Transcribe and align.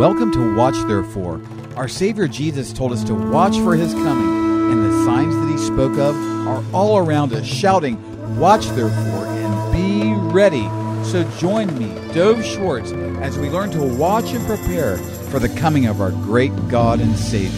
Welcome 0.00 0.32
to 0.32 0.54
Watch 0.56 0.76
Therefore. 0.86 1.42
Our 1.76 1.86
Savior 1.86 2.26
Jesus 2.26 2.72
told 2.72 2.92
us 2.92 3.04
to 3.04 3.14
watch 3.14 3.58
for 3.58 3.76
his 3.76 3.92
coming, 3.92 4.72
and 4.72 4.82
the 4.82 5.04
signs 5.04 5.36
that 5.36 5.50
he 5.50 5.58
spoke 5.58 5.98
of 5.98 6.16
are 6.48 6.64
all 6.72 6.96
around 6.96 7.34
us, 7.34 7.44
shouting, 7.44 7.98
Watch 8.38 8.64
therefore 8.68 9.26
and 9.26 9.72
be 9.74 10.14
ready. 10.32 10.66
So 11.04 11.30
join 11.36 11.78
me, 11.78 11.88
Dov 12.14 12.42
Schwartz, 12.42 12.92
as 13.20 13.38
we 13.38 13.50
learn 13.50 13.70
to 13.72 13.82
watch 13.82 14.32
and 14.32 14.42
prepare 14.46 14.96
for 14.96 15.38
the 15.38 15.50
coming 15.50 15.84
of 15.84 16.00
our 16.00 16.12
great 16.12 16.52
God 16.68 17.00
and 17.00 17.14
Savior, 17.14 17.50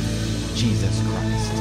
Jesus 0.56 1.00
Christ. 1.06 1.52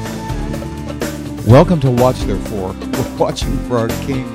Welcome 1.48 1.80
to 1.82 1.92
Watch 1.92 2.22
Therefore. 2.22 2.74
We're 2.74 3.18
watching 3.18 3.56
for 3.68 3.78
our 3.78 3.90
King, 4.08 4.26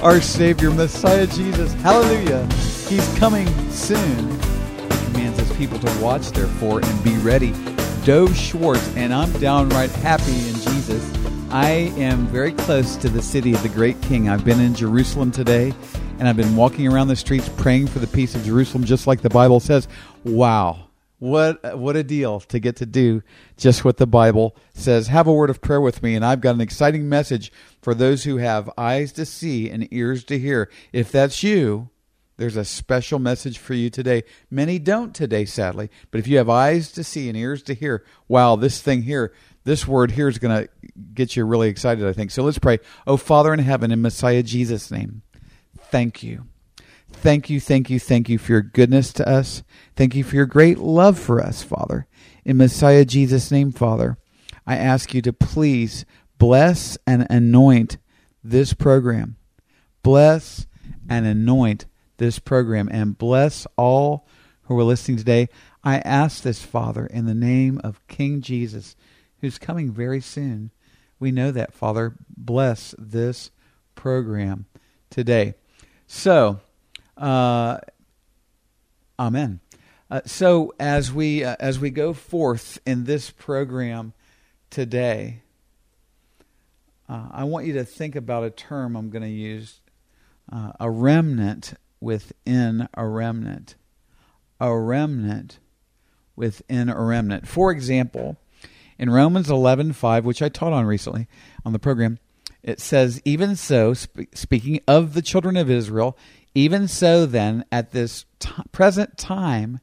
our 0.00 0.20
Savior, 0.20 0.70
Messiah 0.70 1.26
Jesus. 1.26 1.72
Hallelujah. 1.82 2.46
He's 2.88 3.18
coming 3.18 3.48
soon. 3.72 4.45
People 5.56 5.78
to 5.78 6.00
watch, 6.00 6.30
therefore, 6.32 6.80
and 6.84 7.04
be 7.04 7.16
ready. 7.18 7.52
Dov 8.04 8.36
Schwartz, 8.36 8.94
and 8.94 9.12
I'm 9.12 9.32
downright 9.40 9.90
happy 9.90 10.48
in 10.48 10.54
Jesus. 10.54 11.12
I 11.50 11.92
am 11.96 12.26
very 12.26 12.52
close 12.52 12.96
to 12.96 13.08
the 13.08 13.22
city 13.22 13.54
of 13.54 13.62
the 13.62 13.68
great 13.70 14.00
King. 14.02 14.28
I've 14.28 14.44
been 14.44 14.60
in 14.60 14.74
Jerusalem 14.74 15.30
today, 15.30 15.72
and 16.18 16.28
I've 16.28 16.36
been 16.36 16.56
walking 16.56 16.86
around 16.86 17.08
the 17.08 17.16
streets 17.16 17.48
praying 17.56 17.86
for 17.86 18.00
the 18.00 18.06
peace 18.06 18.34
of 18.34 18.44
Jerusalem, 18.44 18.84
just 18.84 19.06
like 19.06 19.22
the 19.22 19.30
Bible 19.30 19.60
says. 19.60 19.88
Wow. 20.24 20.88
What 21.18 21.78
what 21.78 21.96
a 21.96 22.04
deal 22.04 22.40
to 22.40 22.58
get 22.58 22.76
to 22.76 22.86
do 22.86 23.22
just 23.56 23.84
what 23.84 23.96
the 23.96 24.06
Bible 24.06 24.54
says. 24.74 25.06
Have 25.06 25.26
a 25.26 25.32
word 25.32 25.48
of 25.48 25.62
prayer 25.62 25.80
with 25.80 26.02
me, 26.02 26.14
and 26.14 26.24
I've 26.24 26.42
got 26.42 26.54
an 26.54 26.60
exciting 26.60 27.08
message 27.08 27.50
for 27.80 27.94
those 27.94 28.24
who 28.24 28.36
have 28.36 28.70
eyes 28.76 29.12
to 29.12 29.24
see 29.24 29.70
and 29.70 29.90
ears 29.92 30.24
to 30.24 30.38
hear. 30.38 30.70
If 30.92 31.10
that's 31.10 31.42
you, 31.42 31.88
there's 32.36 32.56
a 32.56 32.64
special 32.64 33.18
message 33.18 33.58
for 33.58 33.74
you 33.74 33.88
today. 33.88 34.24
Many 34.50 34.78
don't 34.78 35.14
today, 35.14 35.44
sadly, 35.44 35.90
but 36.10 36.18
if 36.18 36.28
you 36.28 36.36
have 36.36 36.50
eyes 36.50 36.92
to 36.92 37.04
see 37.04 37.28
and 37.28 37.36
ears 37.36 37.62
to 37.64 37.74
hear, 37.74 38.04
wow, 38.28 38.56
this 38.56 38.80
thing 38.80 39.02
here, 39.02 39.32
this 39.64 39.86
word 39.86 40.12
here 40.12 40.28
is 40.28 40.38
going 40.38 40.64
to 40.64 40.68
get 41.14 41.34
you 41.34 41.44
really 41.44 41.68
excited, 41.68 42.06
I 42.06 42.12
think. 42.12 42.30
So 42.30 42.42
let's 42.42 42.58
pray. 42.58 42.78
Oh, 43.06 43.16
Father 43.16 43.52
in 43.52 43.60
heaven, 43.60 43.90
in 43.90 44.02
Messiah 44.02 44.42
Jesus' 44.42 44.90
name, 44.90 45.22
thank 45.78 46.22
you. 46.22 46.46
Thank 47.10 47.48
you, 47.48 47.60
thank 47.60 47.88
you, 47.88 47.98
thank 47.98 48.28
you 48.28 48.38
for 48.38 48.52
your 48.52 48.62
goodness 48.62 49.12
to 49.14 49.28
us. 49.28 49.62
Thank 49.94 50.14
you 50.14 50.22
for 50.22 50.36
your 50.36 50.46
great 50.46 50.78
love 50.78 51.18
for 51.18 51.40
us, 51.40 51.62
Father. 51.62 52.06
In 52.44 52.58
Messiah 52.58 53.04
Jesus' 53.04 53.50
name, 53.50 53.72
Father, 53.72 54.18
I 54.66 54.76
ask 54.76 55.14
you 55.14 55.22
to 55.22 55.32
please 55.32 56.04
bless 56.38 56.98
and 57.06 57.26
anoint 57.30 57.96
this 58.44 58.74
program. 58.74 59.36
Bless 60.02 60.66
and 61.08 61.26
anoint 61.26 61.86
this 62.18 62.38
program 62.38 62.88
and 62.90 63.16
bless 63.16 63.66
all 63.76 64.26
who 64.62 64.78
are 64.78 64.84
listening 64.84 65.16
today. 65.16 65.48
I 65.84 65.98
ask 65.98 66.42
this, 66.42 66.62
Father, 66.62 67.06
in 67.06 67.26
the 67.26 67.34
name 67.34 67.80
of 67.84 68.06
King 68.08 68.40
Jesus, 68.40 68.96
who's 69.40 69.58
coming 69.58 69.92
very 69.92 70.20
soon. 70.20 70.70
We 71.18 71.30
know 71.30 71.50
that, 71.52 71.72
Father. 71.72 72.14
Bless 72.36 72.94
this 72.98 73.50
program 73.94 74.66
today. 75.10 75.54
So, 76.06 76.60
uh, 77.16 77.78
Amen. 79.18 79.60
Uh, 80.10 80.20
so 80.26 80.74
as 80.78 81.12
we 81.12 81.42
uh, 81.42 81.56
as 81.58 81.78
we 81.78 81.90
go 81.90 82.12
forth 82.12 82.78
in 82.86 83.04
this 83.04 83.30
program 83.30 84.12
today, 84.68 85.40
uh, 87.08 87.28
I 87.32 87.44
want 87.44 87.66
you 87.66 87.72
to 87.74 87.84
think 87.84 88.14
about 88.14 88.44
a 88.44 88.50
term 88.50 88.94
I'm 88.94 89.08
going 89.08 89.22
to 89.22 89.28
use: 89.28 89.80
uh, 90.52 90.72
a 90.78 90.90
remnant 90.90 91.74
within 92.00 92.88
a 92.94 93.06
remnant, 93.06 93.74
a 94.60 94.76
remnant 94.76 95.58
within 96.34 96.88
a 96.88 97.00
remnant. 97.00 97.48
For 97.48 97.70
example, 97.70 98.36
in 98.98 99.10
Romans 99.10 99.48
11:5, 99.48 100.24
which 100.24 100.42
I 100.42 100.48
taught 100.48 100.72
on 100.72 100.86
recently 100.86 101.28
on 101.64 101.72
the 101.72 101.78
program, 101.78 102.18
it 102.62 102.80
says, 102.80 103.20
"Even 103.24 103.56
so, 103.56 103.94
sp- 103.94 104.32
speaking 104.34 104.80
of 104.86 105.14
the 105.14 105.22
children 105.22 105.56
of 105.56 105.70
Israel." 105.70 106.16
Even 106.54 106.88
so, 106.88 107.26
then, 107.26 107.66
at 107.70 107.90
this 107.90 108.24
t- 108.38 108.50
present 108.72 109.18
time, 109.18 109.80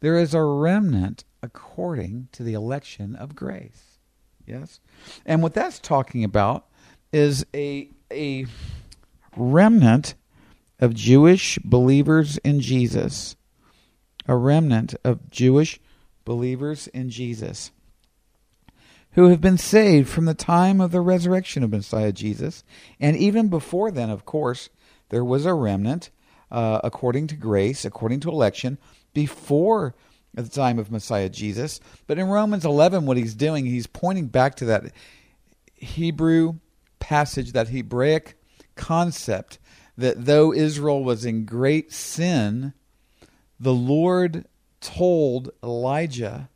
there 0.00 0.16
is 0.16 0.32
a 0.32 0.42
remnant 0.42 1.24
according 1.42 2.28
to 2.32 2.42
the 2.42 2.54
election 2.54 3.14
of 3.14 3.36
grace. 3.36 3.98
Yes? 4.46 4.80
And 5.26 5.42
what 5.42 5.54
that's 5.54 5.78
talking 5.78 6.24
about 6.24 6.66
is 7.12 7.44
a, 7.54 7.90
a 8.10 8.46
remnant 9.36 10.14
of 10.80 10.94
Jewish 10.94 11.58
believers 11.58 12.38
in 12.38 12.60
Jesus. 12.60 13.36
A 14.26 14.36
remnant 14.36 14.94
of 15.04 15.30
Jewish 15.30 15.80
believers 16.24 16.88
in 16.88 17.10
Jesus 17.10 17.70
who 19.12 19.28
have 19.28 19.40
been 19.40 19.58
saved 19.58 20.08
from 20.08 20.24
the 20.24 20.34
time 20.34 20.80
of 20.80 20.92
the 20.92 21.00
resurrection 21.00 21.62
of 21.62 21.70
Messiah 21.70 22.12
Jesus. 22.12 22.62
And 23.00 23.16
even 23.16 23.48
before 23.48 23.90
then, 23.90 24.10
of 24.10 24.24
course, 24.24 24.70
there 25.08 25.24
was 25.24 25.46
a 25.46 25.54
remnant 25.54 26.10
uh, 26.50 26.80
according 26.84 27.26
to 27.28 27.36
grace, 27.36 27.84
according 27.84 28.20
to 28.20 28.30
election, 28.30 28.78
before 29.12 29.94
the 30.34 30.48
time 30.48 30.78
of 30.78 30.90
Messiah 30.90 31.28
Jesus. 31.28 31.80
But 32.06 32.18
in 32.18 32.28
Romans 32.28 32.64
11, 32.64 33.06
what 33.06 33.16
he's 33.16 33.34
doing, 33.34 33.66
he's 33.66 33.86
pointing 33.88 34.26
back 34.26 34.54
to 34.56 34.64
that 34.66 34.92
Hebrew 35.74 36.54
passage, 37.00 37.52
that 37.52 37.68
Hebraic 37.68 38.36
concept 38.76 39.58
that 40.00 40.24
though 40.24 40.52
Israel 40.52 41.04
was 41.04 41.24
in 41.24 41.44
great 41.44 41.92
sin, 41.92 42.72
the 43.58 43.74
Lord 43.74 44.46
told 44.80 45.50
Elijah 45.62 46.48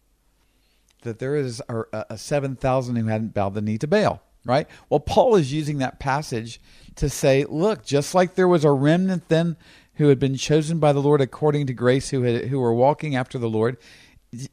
that 1.02 1.18
there 1.18 1.36
is 1.36 1.62
a, 1.68 2.06
a 2.10 2.18
7,000 2.18 2.96
who 2.96 3.06
hadn't 3.06 3.34
bowed 3.34 3.54
the 3.54 3.60
knee 3.60 3.76
to 3.78 3.86
Baal, 3.86 4.22
right? 4.46 4.66
Well, 4.88 5.00
Paul 5.00 5.36
is 5.36 5.52
using 5.52 5.78
that 5.78 6.00
passage 6.00 6.60
to 6.96 7.10
say, 7.10 7.44
look, 7.44 7.84
just 7.84 8.14
like 8.14 8.34
there 8.34 8.48
was 8.48 8.64
a 8.64 8.70
remnant 8.70 9.28
then 9.28 9.56
who 9.96 10.08
had 10.08 10.18
been 10.18 10.36
chosen 10.36 10.78
by 10.78 10.92
the 10.92 11.02
Lord 11.02 11.20
according 11.20 11.66
to 11.66 11.74
grace, 11.74 12.10
who 12.10 12.22
had, 12.22 12.46
who 12.46 12.58
were 12.58 12.74
walking 12.74 13.14
after 13.14 13.38
the 13.38 13.50
Lord, 13.50 13.76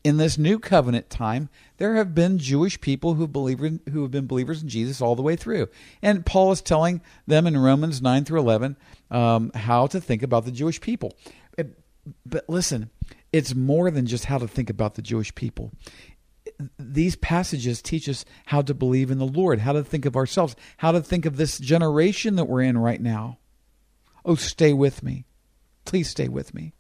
in 0.03 0.17
this 0.17 0.37
new 0.37 0.59
covenant 0.59 1.09
time, 1.09 1.49
there 1.81 1.95
have 1.95 2.13
been 2.13 2.37
Jewish 2.37 2.79
people 2.79 3.15
who 3.15 3.27
believe 3.27 3.59
in, 3.63 3.79
who 3.91 4.03
have 4.03 4.11
been 4.11 4.27
believers 4.27 4.61
in 4.61 4.69
Jesus 4.69 5.01
all 5.01 5.15
the 5.15 5.23
way 5.23 5.35
through, 5.35 5.67
and 6.03 6.23
Paul 6.23 6.51
is 6.51 6.61
telling 6.61 7.01
them 7.25 7.47
in 7.47 7.57
Romans 7.57 8.03
nine 8.03 8.23
through 8.23 8.39
eleven 8.39 8.77
um, 9.09 9.51
how 9.55 9.87
to 9.87 9.99
think 9.99 10.21
about 10.21 10.45
the 10.45 10.51
Jewish 10.51 10.79
people. 10.79 11.17
It, 11.57 11.79
but 12.23 12.47
listen, 12.47 12.91
it's 13.33 13.55
more 13.55 13.89
than 13.89 14.05
just 14.05 14.25
how 14.25 14.37
to 14.37 14.47
think 14.47 14.69
about 14.69 14.93
the 14.93 15.01
Jewish 15.01 15.33
people 15.33 15.71
these 16.77 17.15
passages 17.15 17.81
teach 17.81 18.07
us 18.07 18.23
how 18.45 18.61
to 18.61 18.75
believe 18.75 19.09
in 19.09 19.17
the 19.17 19.25
Lord, 19.25 19.59
how 19.59 19.73
to 19.73 19.83
think 19.83 20.05
of 20.05 20.15
ourselves, 20.15 20.55
how 20.77 20.91
to 20.91 21.01
think 21.01 21.25
of 21.25 21.37
this 21.37 21.57
generation 21.57 22.35
that 22.35 22.45
we're 22.45 22.61
in 22.61 22.77
right 22.77 23.01
now. 23.01 23.39
Oh, 24.23 24.35
stay 24.35 24.71
with 24.71 25.01
me. 25.01 25.25
Please 25.85 26.07
stay 26.07 26.27
with 26.27 26.53
me. 26.53 26.73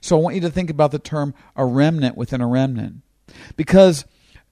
So 0.00 0.18
I 0.18 0.20
want 0.20 0.34
you 0.34 0.40
to 0.40 0.50
think 0.50 0.70
about 0.70 0.90
the 0.90 0.98
term 0.98 1.34
a 1.54 1.64
remnant 1.64 2.16
within 2.16 2.40
a 2.40 2.48
remnant. 2.48 3.02
Because 3.56 4.04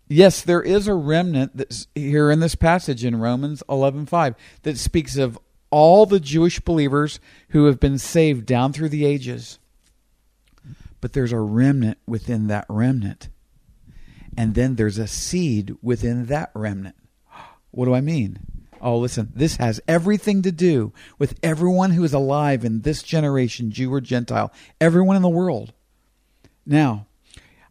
yes, 0.08 0.42
there 0.42 0.62
is 0.62 0.88
a 0.88 0.94
remnant 0.94 1.56
that's 1.56 1.86
here 1.94 2.30
in 2.30 2.40
this 2.40 2.54
passage 2.54 3.04
in 3.04 3.16
Romans 3.16 3.62
11:5 3.68 4.34
that 4.62 4.78
speaks 4.78 5.16
of 5.16 5.38
all 5.70 6.06
the 6.06 6.20
Jewish 6.20 6.60
believers 6.60 7.20
who 7.50 7.66
have 7.66 7.80
been 7.80 7.98
saved 7.98 8.46
down 8.46 8.72
through 8.72 8.88
the 8.88 9.04
ages. 9.04 9.58
But 11.00 11.12
there's 11.12 11.32
a 11.32 11.40
remnant 11.40 11.98
within 12.06 12.46
that 12.46 12.66
remnant 12.68 13.28
and 14.36 14.54
then 14.54 14.76
there's 14.76 14.98
a 14.98 15.06
seed 15.06 15.74
within 15.82 16.26
that 16.26 16.50
remnant. 16.54 16.96
What 17.70 17.84
do 17.84 17.94
I 17.94 18.00
mean? 18.00 18.38
Oh, 18.80 18.98
listen, 18.98 19.32
this 19.34 19.56
has 19.56 19.82
everything 19.86 20.40
to 20.42 20.52
do 20.52 20.92
with 21.18 21.38
everyone 21.42 21.90
who 21.90 22.04
is 22.04 22.14
alive 22.14 22.64
in 22.64 22.82
this 22.82 23.02
generation, 23.02 23.70
Jew 23.70 23.92
or 23.92 24.00
Gentile, 24.00 24.50
everyone 24.80 25.16
in 25.16 25.22
the 25.22 25.28
world. 25.28 25.74
Now, 26.64 27.06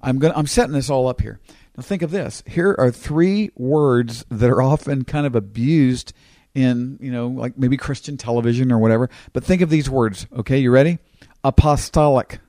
I'm 0.01 0.19
going 0.19 0.33
I'm 0.35 0.45
setting 0.45 0.73
this 0.73 0.89
all 0.89 1.07
up 1.07 1.21
here. 1.21 1.39
Now 1.75 1.83
think 1.83 2.01
of 2.01 2.11
this. 2.11 2.43
Here 2.47 2.75
are 2.77 2.91
three 2.91 3.51
words 3.55 4.25
that 4.29 4.49
are 4.49 4.61
often 4.61 5.03
kind 5.03 5.25
of 5.25 5.35
abused 5.35 6.13
in, 6.53 6.97
you 7.01 7.11
know, 7.11 7.27
like 7.27 7.57
maybe 7.57 7.77
Christian 7.77 8.17
television 8.17 8.71
or 8.71 8.77
whatever. 8.79 9.09
But 9.33 9.43
think 9.43 9.61
of 9.61 9.69
these 9.69 9.89
words, 9.89 10.25
okay? 10.35 10.57
You 10.57 10.71
ready? 10.71 10.99
Apostolic. 11.43 12.39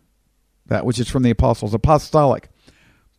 That 0.66 0.84
which 0.84 0.98
is 0.98 1.08
from 1.08 1.22
the 1.22 1.30
apostles. 1.30 1.74
Apostolic. 1.74 2.48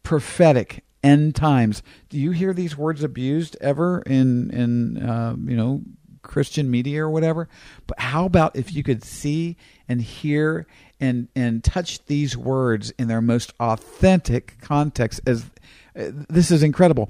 Prophetic 0.03 0.83
end 1.03 1.35
times. 1.35 1.83
Do 2.09 2.17
you 2.17 2.31
hear 2.31 2.53
these 2.53 2.77
words 2.77 3.03
abused 3.03 3.57
ever 3.61 4.01
in 4.01 4.49
in 4.51 4.97
uh, 4.97 5.35
you 5.45 5.55
know 5.55 5.81
Christian 6.21 6.71
media 6.71 7.03
or 7.03 7.09
whatever? 7.09 7.47
But 7.85 7.99
how 7.99 8.25
about 8.25 8.55
if 8.55 8.73
you 8.73 8.83
could 8.83 9.03
see 9.03 9.57
and 9.87 10.01
hear 10.01 10.67
and 10.99 11.27
and 11.35 11.63
touch 11.63 12.03
these 12.05 12.35
words 12.35 12.91
in 12.97 13.07
their 13.07 13.21
most 13.21 13.53
authentic 13.59 14.57
context? 14.61 15.21
As 15.25 15.49
uh, 15.97 16.11
this 16.29 16.51
is 16.51 16.63
incredible. 16.63 17.09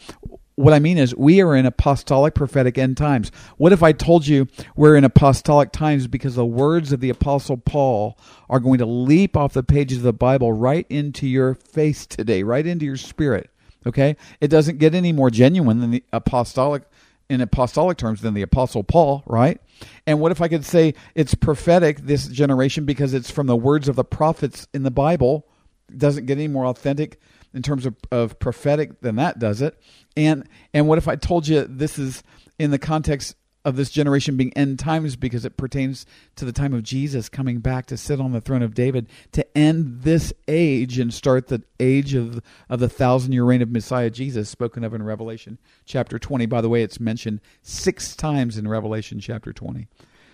what 0.56 0.74
I 0.74 0.80
mean 0.80 0.98
is, 0.98 1.16
we 1.16 1.42
are 1.42 1.56
in 1.56 1.68
apostolic 1.68 2.34
prophetic 2.34 2.78
end 2.80 2.98
times. 2.98 3.32
What 3.58 3.74
if 3.74 3.84
I 3.84 3.92
told 3.92 4.26
you 4.26 4.48
we're 4.76 4.96
in 4.96 5.04
apostolic 5.04 5.72
times 5.72 6.08
because 6.08 6.36
the 6.36 6.46
words 6.46 6.92
of 6.92 7.00
the 7.00 7.12
Apostle 7.12 7.58
Paul 7.58 8.18
are 8.50 8.60
going 8.60 8.80
to 8.80 8.86
leap 8.86 9.38
off 9.38 9.54
the 9.54 9.62
pages 9.62 9.98
of 9.98 10.04
the 10.04 10.14
Bible 10.14 10.52
right 10.54 10.88
into 10.90 11.28
your 11.28 11.54
face 11.54 12.08
today, 12.08 12.42
right 12.42 12.66
into 12.66 12.86
your 12.86 12.98
spirit? 12.98 13.52
Okay? 13.86 14.16
It 14.42 14.48
doesn't 14.48 14.80
get 14.80 14.96
any 14.96 15.12
more 15.12 15.30
genuine 15.30 15.80
than 15.80 15.92
the 15.92 16.04
apostolic, 16.12 16.84
in 17.30 17.42
apostolic 17.42 17.98
terms, 17.98 18.22
than 18.22 18.34
the 18.34 18.42
Apostle 18.42 18.84
Paul, 18.84 19.24
right? 19.26 19.60
And 20.06 20.20
what 20.20 20.32
if 20.32 20.42
I 20.42 20.48
could 20.48 20.66
say 20.66 20.94
it's 21.14 21.36
prophetic 21.36 22.00
this 22.00 22.28
generation 22.28 22.86
because 22.86 23.14
it's 23.14 23.30
from 23.30 23.48
the 23.48 23.56
words 23.56 23.90
of 23.90 23.96
the 23.96 24.04
prophets 24.04 24.68
in 24.74 24.84
the 24.84 24.92
Bible? 24.92 25.48
It 25.90 25.98
doesn't 25.98 26.26
get 26.26 26.38
any 26.38 26.48
more 26.48 26.66
authentic 26.66 27.20
in 27.54 27.62
terms 27.62 27.86
of, 27.86 27.96
of 28.12 28.40
prophetic 28.40 29.02
than 29.02 29.16
that 29.18 29.40
does 29.40 29.62
it. 29.62 29.78
And 30.16 30.48
and 30.74 30.88
what 30.88 30.98
if 30.98 31.08
I 31.08 31.16
told 31.16 31.48
you 31.48 31.66
this 31.68 32.00
is 32.00 32.24
in 32.60 32.72
the 32.72 32.80
context 32.80 33.36
of 33.68 33.76
this 33.76 33.90
generation 33.90 34.38
being 34.38 34.54
end 34.54 34.80
times 34.80 35.18
because 35.18 35.44
it 35.44 35.58
pertains 35.58 36.06
to 36.38 36.46
the 36.46 36.54
time 36.54 36.74
of 36.74 36.84
Jesus 36.84 37.28
coming 37.28 37.60
back 37.60 37.86
to 37.88 37.98
sit 37.98 38.18
on 38.18 38.32
the 38.32 38.40
throne 38.40 38.62
of 38.62 38.74
David 38.74 39.10
to 39.34 39.46
end 39.58 40.04
this 40.04 40.32
age 40.48 40.98
and 40.98 41.14
start 41.14 41.48
the 41.48 41.62
age 41.78 42.14
of 42.14 42.42
of 42.70 42.80
the 42.80 42.88
thousand 42.88 43.34
year 43.34 43.44
reign 43.44 43.62
of 43.62 43.70
Messiah 43.70 44.10
Jesus 44.10 44.50
spoken 44.50 44.86
of 44.86 44.94
in 44.94 45.04
Revelation 45.04 45.58
chapter 45.84 46.18
20 46.18 46.46
by 46.46 46.62
the 46.62 46.70
way 46.70 46.82
it's 46.82 47.02
mentioned 47.02 47.42
6 47.62 48.16
times 48.16 48.58
in 48.58 48.70
Revelation 48.70 49.20
chapter 49.20 49.52
20 49.52 49.90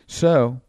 so 0.06 0.62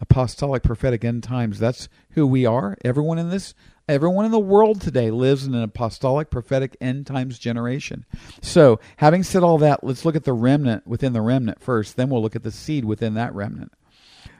apostolic 0.00 0.62
prophetic 0.62 1.04
end 1.04 1.22
times 1.22 1.58
that's 1.58 1.88
who 2.10 2.26
we 2.26 2.46
are 2.46 2.76
everyone 2.84 3.18
in 3.18 3.30
this 3.30 3.54
Everyone 3.90 4.24
in 4.24 4.30
the 4.30 4.38
world 4.38 4.80
today 4.80 5.10
lives 5.10 5.44
in 5.44 5.52
an 5.52 5.64
apostolic, 5.64 6.30
prophetic, 6.30 6.76
end 6.80 7.08
times 7.08 7.40
generation. 7.40 8.06
So, 8.40 8.78
having 8.98 9.24
said 9.24 9.42
all 9.42 9.58
that, 9.58 9.82
let's 9.82 10.04
look 10.04 10.14
at 10.14 10.22
the 10.22 10.32
remnant 10.32 10.86
within 10.86 11.12
the 11.12 11.20
remnant 11.20 11.60
first. 11.60 11.96
Then 11.96 12.08
we'll 12.08 12.22
look 12.22 12.36
at 12.36 12.44
the 12.44 12.52
seed 12.52 12.84
within 12.84 13.14
that 13.14 13.34
remnant. 13.34 13.72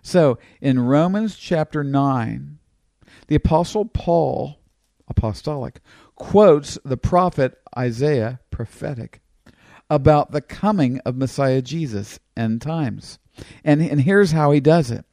So, 0.03 0.39
in 0.61 0.79
Romans 0.79 1.35
chapter 1.35 1.83
9, 1.83 2.59
the 3.27 3.35
Apostle 3.35 3.87
Paul, 3.87 4.61
apostolic, 5.09 5.81
quotes 6.15 6.79
the 6.85 6.97
prophet 6.97 7.59
Isaiah, 7.77 8.39
prophetic, 8.53 9.21
about 9.91 10.31
the 10.31 10.43
coming 10.43 11.01
of 11.01 11.17
Messiah 11.17 11.61
Jesus, 11.61 12.21
end 12.37 12.63
times. 12.63 13.19
And, 13.65 13.83
and 13.83 14.03
here's 14.03 14.31
how 14.31 14.53
he 14.53 14.61
does 14.61 14.93
it 14.93 15.05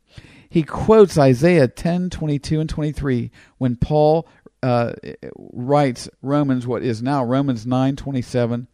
he 0.58 0.64
quotes 0.64 1.20
Isaiah 1.20 1.68
10, 1.68 2.10
22, 2.10 2.60
and 2.60 2.68
23 2.68 3.30
when 3.60 3.76
Paul 3.76 4.28
uh, 4.64 4.94
writes 5.38 6.10
Romans, 6.24 6.66
what 6.66 6.82
is 6.82 7.00
now 7.00 7.24
Romans 7.24 7.68
9, 7.68 7.96
27, 7.96 8.68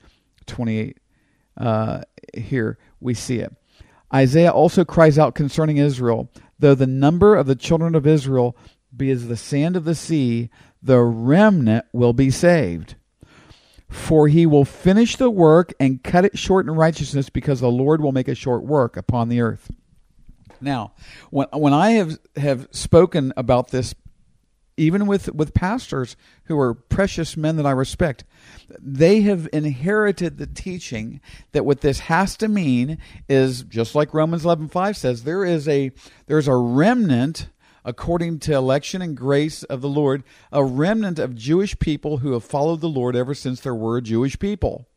28. 0.46 0.98
Uh, 1.58 2.02
here 2.34 2.78
we 3.02 3.14
see 3.14 3.40
it. 3.40 3.54
Isaiah 4.14 4.54
also 4.54 4.86
cries 4.86 5.20
out 5.20 5.36
concerning 5.36 5.76
Israel, 5.76 6.32
though 6.58 6.74
the 6.74 6.88
number 6.88 7.36
of 7.36 7.48
the 7.48 7.56
children 7.56 7.96
of 7.96 8.08
Israel 8.08 8.56
be 8.96 9.12
as 9.12 9.28
the 9.28 9.36
sand 9.36 9.76
of 9.76 9.84
the 9.84 9.94
sea, 9.94 10.50
the 10.82 11.02
remnant 11.02 11.84
will 11.92 12.14
be 12.14 12.32
saved. 12.32 12.96
For 13.90 14.30
he 14.30 14.46
will 14.46 14.64
finish 14.64 15.18
the 15.18 15.30
work 15.30 15.74
and 15.82 16.02
cut 16.02 16.24
it 16.24 16.38
short 16.40 16.66
in 16.66 16.72
righteousness, 16.72 17.30
because 17.30 17.60
the 17.60 17.70
Lord 17.70 18.00
will 18.00 18.14
make 18.14 18.30
a 18.30 18.36
short 18.36 18.64
work 18.64 18.96
upon 18.96 19.28
the 19.28 19.42
earth. 19.42 19.70
Now, 20.64 20.94
when 21.30 21.48
when 21.54 21.74
I 21.74 21.92
have 21.92 22.18
have 22.36 22.68
spoken 22.72 23.34
about 23.38 23.70
this, 23.70 23.94
even 24.78 25.06
with 25.06 25.34
with 25.34 25.54
pastors 25.54 26.16
who 26.46 26.60
are 26.60 26.74
precious 26.74 27.38
men 27.38 27.58
that 27.58 27.66
I 27.66 27.72
respect, 27.72 28.24
they 28.80 29.22
have 29.22 29.48
inherited 29.54 30.38
the 30.38 30.48
teaching 30.48 31.22
that 31.52 31.66
what 31.66 31.82
this 31.82 32.00
has 32.00 32.36
to 32.38 32.48
mean 32.48 32.98
is 33.30 33.64
just 33.64 33.94
like 33.94 34.14
Romans 34.14 34.46
eleven 34.46 34.68
five 34.68 34.98
says, 34.98 35.24
there 35.24 35.46
is 35.46 35.68
a 35.68 35.92
there's 36.26 36.48
a 36.48 36.56
remnant 36.56 37.50
according 37.86 38.40
to 38.40 38.54
election 38.54 39.02
and 39.02 39.16
grace 39.16 39.64
of 39.64 39.82
the 39.82 39.90
Lord, 39.90 40.24
a 40.52 40.64
remnant 40.64 41.20
of 41.20 41.36
Jewish 41.36 41.78
people 41.80 42.18
who 42.18 42.32
have 42.32 42.44
followed 42.44 42.82
the 42.82 42.88
Lord 42.90 43.16
ever 43.16 43.36
since 43.36 43.60
there 43.60 43.76
were 43.76 44.02
Jewish 44.02 44.40
people. 44.40 44.88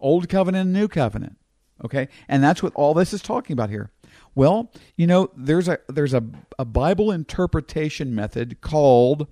Old 0.00 0.28
covenant 0.28 0.64
and 0.64 0.72
new 0.72 0.88
covenant. 0.88 1.36
Okay? 1.84 2.08
And 2.28 2.42
that's 2.42 2.62
what 2.62 2.74
all 2.74 2.94
this 2.94 3.12
is 3.12 3.22
talking 3.22 3.54
about 3.54 3.70
here. 3.70 3.91
Well, 4.34 4.72
you 4.96 5.06
know, 5.06 5.30
there's 5.36 5.68
a 5.68 5.78
there's 5.88 6.14
a, 6.14 6.24
a 6.58 6.64
Bible 6.64 7.10
interpretation 7.10 8.14
method 8.14 8.60
called 8.60 9.26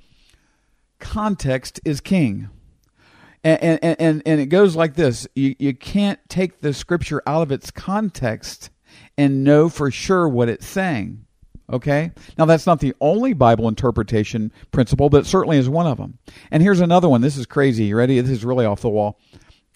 context 0.99 1.81
is 1.85 2.01
king. 2.01 2.51
And, 3.43 3.81
and, 3.83 3.97
and, 3.99 4.23
and 4.27 4.41
it 4.41 4.47
goes 4.47 4.77
like 4.77 4.95
this 4.95 5.27
you, 5.35 5.57
you 5.59 5.75
can't 5.75 6.21
take 6.29 6.61
the 6.61 6.75
scripture 6.75 7.23
out 7.27 7.43
of 7.43 7.51
its 7.51 7.71
context 7.71 8.69
and 9.17 9.43
know 9.43 9.69
for 9.69 9.91
sure 9.91 10.29
what 10.29 10.49
it's 10.49 10.67
saying. 10.67 11.25
Okay? 11.73 12.11
Now, 12.37 12.47
that's 12.47 12.67
not 12.67 12.81
the 12.81 12.95
only 13.01 13.33
Bible 13.33 13.69
interpretation 13.69 14.53
principle, 14.73 15.09
but 15.09 15.23
it 15.23 15.27
certainly 15.27 15.57
is 15.57 15.69
one 15.69 15.87
of 15.87 15.99
them. 15.99 16.19
And 16.51 16.63
here's 16.63 16.81
another 16.81 17.09
one. 17.09 17.21
This 17.21 17.37
is 17.37 17.47
crazy. 17.47 17.85
You 17.85 17.97
ready? 17.97 18.21
This 18.21 18.31
is 18.39 18.45
really 18.45 18.67
off 18.67 18.81
the 18.81 18.89
wall. 18.89 19.21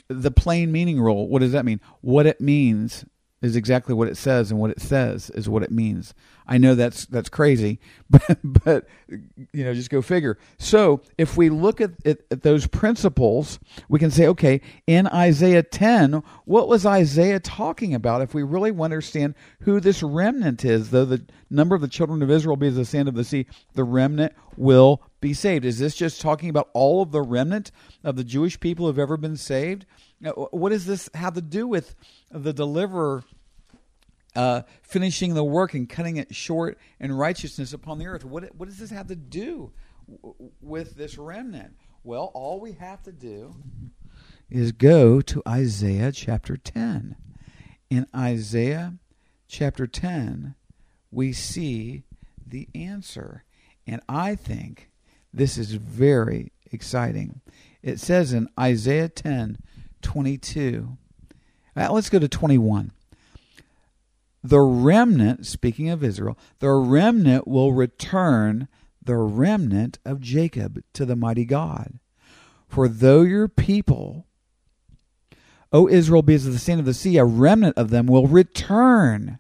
The 0.09 0.33
plain 0.33 0.73
meaning 0.73 1.01
rule. 1.01 1.29
What 1.29 1.39
does 1.39 1.53
that 1.53 1.65
mean? 1.65 1.81
What 2.01 2.27
it 2.27 2.41
means 2.41 3.05
is 3.45 3.57
exactly 3.57 3.95
what 3.95 4.09
it 4.09 4.17
says, 4.17 4.51
and 4.51 4.59
what 4.59 4.71
it 4.71 4.81
says 4.81 5.31
is 5.31 5.49
what 5.49 5.63
it 5.63 5.71
means. 5.71 6.15
I 6.47 6.59
know 6.59 6.75
that's 6.75 7.07
that's 7.07 7.29
crazy, 7.29 7.81
but 8.11 8.39
but 8.43 8.87
you 9.53 9.65
know, 9.65 9.73
just 9.73 9.91
go 9.91 10.03
figure. 10.03 10.39
So 10.59 11.01
if 11.17 11.37
we 11.37 11.49
look 11.49 11.81
at, 11.81 11.93
at, 12.05 12.19
at 12.31 12.43
those 12.43 12.67
principles, 12.67 13.59
we 13.89 13.99
can 13.99 14.11
say, 14.11 14.27
okay, 14.29 14.61
in 14.87 15.07
Isaiah 15.07 15.63
10, 15.63 16.23
what 16.45 16.69
was 16.69 16.85
Isaiah 16.85 17.41
talking 17.41 17.95
about? 17.95 18.23
If 18.23 18.35
we 18.35 18.43
really 18.43 18.71
want 18.71 18.91
to 18.91 18.95
understand 18.95 19.35
who 19.61 19.81
this 19.81 20.03
remnant 20.03 20.65
is, 20.65 20.91
though 20.91 21.05
the 21.05 21.25
number 21.51 21.75
of 21.75 21.81
the 21.81 21.89
children 21.89 22.23
of 22.23 22.31
Israel 22.31 22.57
be 22.57 22.69
as 22.69 22.77
the 22.77 22.85
sand 22.85 23.09
of 23.09 23.15
the 23.15 23.25
sea, 23.25 23.47
the 23.75 23.85
remnant 23.85 24.35
will 24.57 25.03
be 25.21 25.33
saved. 25.33 25.65
Is 25.65 25.79
this 25.79 25.95
just 25.95 26.21
talking 26.21 26.51
about 26.51 26.69
all 26.75 27.03
of 27.03 27.11
the 27.11 27.23
remnant 27.23 27.71
of 28.03 28.17
the 28.17 28.25
Jewish 28.25 28.61
people 28.61 28.87
who've 28.87 28.99
ever 28.99 29.17
been 29.17 29.37
saved? 29.37 29.87
What 30.21 30.71
does 30.71 30.87
this 30.87 31.09
have 31.15 31.35
to 31.35 31.43
do 31.43 31.67
with 31.67 31.95
the 32.31 32.53
deliverer 32.53 33.25
uh, 34.35 34.63
finishing 34.83 35.35
the 35.35 35.45
work 35.45 35.75
and 35.75 35.89
cutting 35.89 36.17
it 36.17 36.35
short 36.35 36.79
in 37.01 37.13
righteousness 37.13 37.73
upon 37.73 37.99
the 37.99 38.07
earth? 38.07 38.25
What, 38.25 38.55
what 38.55 38.69
does 38.69 38.79
this 38.79 38.91
have 38.91 39.09
to 39.09 39.17
do 39.17 39.73
with 40.61 40.97
this 40.97 41.19
remnant? 41.19 41.77
Well, 42.03 42.31
all 42.35 42.61
we 42.61 42.73
have 42.73 43.03
to 43.05 43.13
do 43.13 43.55
is 44.51 44.73
go 44.73 45.21
to 45.21 45.43
Isaiah 45.49 46.13
chapter 46.13 46.57
10. 46.57 47.17
In 47.91 48.07
Isaiah 48.15 48.95
chapter 49.49 49.87
10, 49.87 50.55
we 51.11 51.33
see 51.33 52.05
the 52.47 52.69
answer. 52.75 53.45
And 53.87 54.01
I 54.09 54.35
think 54.35 54.91
this 55.33 55.57
is 55.57 55.73
very 55.73 56.53
exciting. 56.71 57.41
It 57.83 58.01
says 58.01 58.33
in 58.33 58.49
Isaiah 58.59 59.09
10 59.09 59.59
22. 60.03 60.99
Now, 61.75 61.93
let's 61.93 62.11
go 62.11 62.19
to 62.19 62.29
21. 62.29 62.93
The 64.47 64.61
remnant, 64.61 65.47
speaking 65.47 65.89
of 65.89 66.05
Israel, 66.05 66.39
the 66.59 66.71
remnant 66.71 67.49
will 67.49 67.73
return, 67.73 68.69
the 69.03 69.17
remnant 69.17 69.99
of 70.05 70.21
Jacob, 70.21 70.83
to 70.93 71.07
the 71.07 71.17
mighty 71.17 71.47
God. 71.47 71.99
For 72.69 72.87
though 72.87 73.23
your 73.23 73.49
people, 73.49 74.27
O 75.73 75.89
Israel, 75.89 76.21
be 76.21 76.35
as 76.35 76.45
the 76.45 76.59
sand 76.59 76.79
of 76.79 76.85
the 76.85 76.93
sea, 76.93 77.17
a 77.17 77.25
remnant 77.25 77.79
of 77.79 77.89
them 77.89 78.07
will 78.07 78.27
return. 78.27 79.39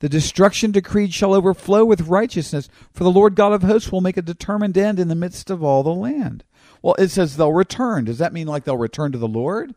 The 0.00 0.08
destruction 0.08 0.70
decreed 0.72 1.12
shall 1.12 1.34
overflow 1.34 1.84
with 1.84 2.08
righteousness, 2.08 2.70
for 2.94 3.04
the 3.04 3.10
Lord 3.10 3.34
God 3.34 3.52
of 3.52 3.64
hosts 3.64 3.92
will 3.92 4.00
make 4.00 4.16
a 4.16 4.22
determined 4.22 4.78
end 4.78 4.98
in 4.98 5.08
the 5.08 5.14
midst 5.14 5.50
of 5.50 5.62
all 5.62 5.82
the 5.82 5.90
land. 5.90 6.42
Well, 6.80 6.94
it 6.98 7.08
says 7.08 7.36
they'll 7.36 7.52
return. 7.52 8.06
Does 8.06 8.18
that 8.18 8.32
mean 8.32 8.46
like 8.46 8.64
they'll 8.64 8.78
return 8.78 9.12
to 9.12 9.18
the 9.18 9.28
Lord? 9.28 9.74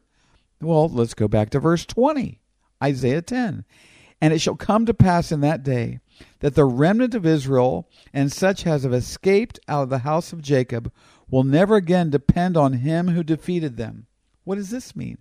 Well, 0.61 0.87
let's 0.87 1.13
go 1.13 1.27
back 1.27 1.49
to 1.49 1.59
verse 1.59 1.85
20, 1.85 2.39
Isaiah 2.81 3.21
10. 3.21 3.65
And 4.21 4.33
it 4.33 4.39
shall 4.39 4.55
come 4.55 4.85
to 4.85 4.93
pass 4.93 5.31
in 5.31 5.41
that 5.41 5.63
day 5.63 5.99
that 6.39 6.55
the 6.55 6.65
remnant 6.65 7.15
of 7.15 7.25
Israel 7.25 7.87
and 8.13 8.31
such 8.31 8.67
as 8.67 8.83
have 8.83 8.93
escaped 8.93 9.59
out 9.67 9.83
of 9.83 9.89
the 9.89 9.99
house 9.99 10.33
of 10.33 10.41
Jacob 10.41 10.91
will 11.29 11.43
never 11.43 11.75
again 11.75 12.09
depend 12.09 12.57
on 12.57 12.73
him 12.73 13.09
who 13.09 13.23
defeated 13.23 13.77
them. 13.77 14.07
What 14.43 14.55
does 14.55 14.71
this 14.71 14.95
mean? 14.95 15.19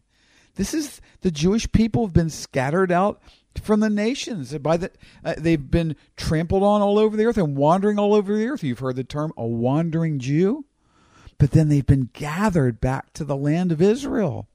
This 0.57 0.75
is 0.75 1.01
the 1.21 1.31
Jewish 1.31 1.71
people 1.71 2.07
have 2.07 2.15
been 2.15 2.31
scattered 2.31 2.91
out 2.91 3.23
from 3.63 3.81
the 3.81 3.91
nations. 3.91 4.57
By 4.59 4.77
the, 4.79 4.91
uh, 5.25 5.35
they've 5.39 5.71
been 5.71 5.95
trampled 6.17 6.65
on 6.65 6.83
all 6.83 6.99
over 6.99 7.17
the 7.17 7.27
earth 7.27 7.39
and 7.39 7.57
wandering 7.57 7.99
all 7.99 8.15
over 8.15 8.37
the 8.37 8.47
earth. 8.47 8.65
You've 8.65 8.81
heard 8.81 8.97
the 8.97 9.05
term 9.05 9.33
a 9.37 9.47
wandering 9.47 10.19
Jew 10.19 10.65
but 11.39 11.53
then 11.53 11.69
they've 11.69 11.87
been 11.87 12.11
gathered 12.13 12.81
back 12.81 13.13
to 13.15 13.25
the 13.25 13.37
land 13.37 13.73
of 13.73 13.81
Israel. 13.81 14.49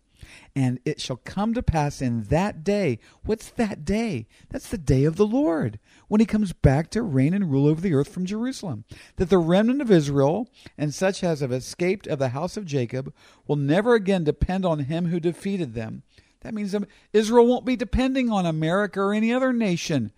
And 0.55 0.79
it 0.85 1.01
shall 1.01 1.19
come 1.25 1.55
to 1.55 1.63
pass 1.63 1.99
in 1.99 2.25
that 2.25 2.63
day. 2.63 2.99
What's 3.25 3.49
that 3.49 3.83
day? 3.83 4.27
That's 4.51 4.69
the 4.69 4.77
day 4.77 5.03
of 5.03 5.15
the 5.15 5.25
Lord, 5.25 5.79
when 6.07 6.19
he 6.19 6.27
comes 6.27 6.53
back 6.53 6.91
to 6.91 7.01
reign 7.01 7.33
and 7.33 7.51
rule 7.51 7.65
over 7.65 7.81
the 7.81 7.95
earth 7.95 8.09
from 8.09 8.27
Jerusalem. 8.27 8.85
That 9.15 9.31
the 9.31 9.39
remnant 9.39 9.81
of 9.81 9.89
Israel 9.89 10.47
and 10.77 10.93
such 10.93 11.23
as 11.23 11.39
have 11.39 11.51
escaped 11.51 12.05
of 12.05 12.19
the 12.19 12.29
house 12.29 12.55
of 12.55 12.65
Jacob 12.65 13.11
will 13.47 13.55
never 13.55 13.95
again 13.95 14.23
depend 14.23 14.63
on 14.63 14.79
him 14.79 15.07
who 15.07 15.19
defeated 15.19 15.73
them. 15.73 16.03
That 16.41 16.53
means 16.53 16.75
Israel 17.13 17.47
won't 17.47 17.65
be 17.65 17.75
depending 17.75 18.29
on 18.29 18.45
America 18.45 18.99
or 18.99 19.13
any 19.13 19.33
other 19.33 19.53
nation. 19.53 20.11